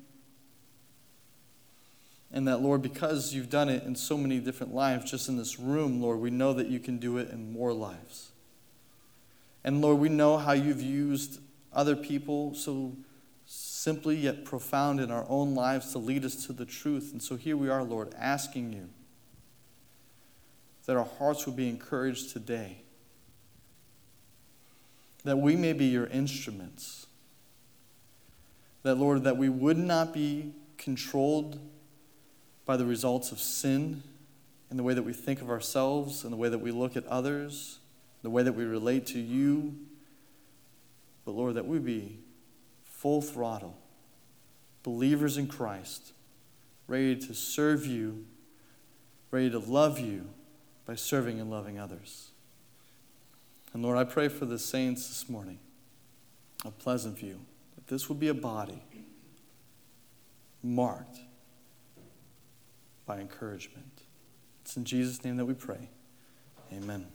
And 2.32 2.48
that, 2.48 2.58
Lord, 2.58 2.82
because 2.82 3.36
you've 3.36 3.52
done 3.52 3.70
it 3.70 3.84
in 3.84 3.96
so 3.96 4.18
many 4.18 4.40
different 4.40 4.74
lives, 4.74 5.10
just 5.10 5.30
in 5.30 5.38
this 5.38 5.60
room, 5.60 6.02
Lord, 6.02 6.20
we 6.20 6.32
know 6.32 6.54
that 6.54 6.68
you 6.68 6.80
can 6.80 6.98
do 6.98 7.18
it 7.20 7.30
in 7.30 7.54
more 7.54 7.72
lives. 7.72 8.32
And 9.68 9.82
Lord, 9.82 10.00
we 10.00 10.08
know 10.08 10.38
how 10.38 10.54
you've 10.54 10.82
used 10.82 11.42
other 11.74 11.98
people 11.98 12.54
so 12.56 12.96
simply 13.46 14.16
yet 14.16 14.46
profound 14.46 15.02
in 15.02 15.12
our 15.12 15.26
own 15.28 15.56
lives 15.56 15.92
to 15.92 15.98
lead 15.98 16.24
us 16.24 16.46
to 16.46 16.54
the 16.54 16.64
truth. 16.64 17.12
And 17.12 17.22
so 17.22 17.36
here 17.36 17.58
we 17.58 17.68
are, 17.68 17.84
Lord, 17.84 18.16
asking 18.18 18.72
you 18.72 18.88
that 20.86 20.96
our 20.96 21.04
hearts 21.04 21.46
would 21.46 21.58
be 21.58 21.68
encouraged 21.68 22.32
today, 22.32 22.78
that 25.26 25.38
we 25.38 25.58
may 25.58 25.74
be 25.74 25.88
your 25.88 26.08
instruments, 26.08 27.08
that, 28.84 28.96
Lord, 28.96 29.26
that 29.26 29.36
we 29.36 29.50
would 29.50 29.78
not 29.78 30.14
be 30.14 30.54
controlled 30.78 31.60
by 32.66 32.78
the 32.78 32.86
results 32.86 33.34
of 33.34 33.40
sin 33.40 34.02
in 34.72 34.78
the 34.78 34.84
way 34.84 34.94
that 34.94 35.04
we 35.04 35.12
think 35.12 35.42
of 35.42 35.50
ourselves 35.50 36.24
and 36.24 36.32
the 36.32 36.38
way 36.38 36.48
that 36.48 36.60
we 36.60 36.72
look 36.72 36.96
at 36.96 37.06
others 37.08 37.80
the 38.22 38.30
way 38.30 38.44
that 38.44 38.54
we 38.54 38.64
relate 38.64 39.06
to 39.08 39.20
you. 39.20 39.76
But 41.26 41.32
Lord, 41.32 41.56
that 41.56 41.68
we 41.68 41.80
be 41.80 42.20
full 42.84 43.22
throttle, 43.22 43.78
believers 44.84 45.38
in 45.38 45.48
Christ, 45.48 46.14
ready 46.88 47.16
to 47.16 47.34
serve 47.34 47.86
you, 47.86 48.26
ready 49.30 49.50
to 49.50 49.60
love 49.60 50.00
you 50.00 50.30
by 50.86 50.96
serving 50.96 51.40
and 51.40 51.52
loving 51.52 51.78
others. 51.78 52.30
And 53.74 53.84
Lord, 53.84 53.98
I 53.98 54.06
pray 54.06 54.30
for 54.30 54.46
the 54.46 54.58
saints 54.58 55.08
this 55.10 55.30
morning 55.30 55.60
a 56.66 56.72
Pleasant 56.72 57.18
View 57.18 57.40
that 57.76 57.88
this 57.88 58.10
would 58.10 58.20
be 58.20 58.30
a 58.30 58.34
body 58.34 58.82
marked 60.64 61.20
by 63.06 63.20
encouragement. 63.20 64.02
It's 64.62 64.76
in 64.76 64.84
Jesus' 64.84 65.24
name 65.24 65.38
that 65.38 65.46
we 65.46 65.54
pray. 65.54 65.90
Amen. 66.74 67.06